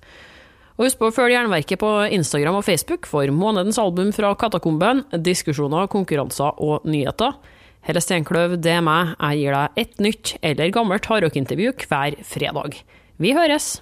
Og 0.74 0.88
husk 0.88 0.98
på 0.98 1.10
å 1.10 1.14
følge 1.14 1.38
Jernverket 1.38 1.82
på 1.82 1.90
Instagram 2.18 2.58
og 2.58 2.66
Facebook 2.66 3.06
for 3.06 3.30
månedens 3.34 3.78
album 3.82 4.10
fra 4.14 4.34
Katakomben, 4.38 5.04
diskusjoner, 5.22 5.86
konkurranser 5.94 6.58
og 6.66 6.86
nyheter. 6.90 7.38
Helle 7.84 8.00
Steinkløv, 8.00 8.54
det 8.64 8.78
er 8.78 8.84
meg. 8.86 9.16
Jeg 9.20 9.42
gir 9.42 9.56
deg 9.58 9.82
et 9.84 9.98
nytt 10.04 10.36
eller 10.40 10.72
gammelt 10.72 11.08
hardrockintervju 11.12 11.74
hver 11.84 12.16
fredag. 12.24 12.78
Vi 13.20 13.34
høres! 13.36 13.74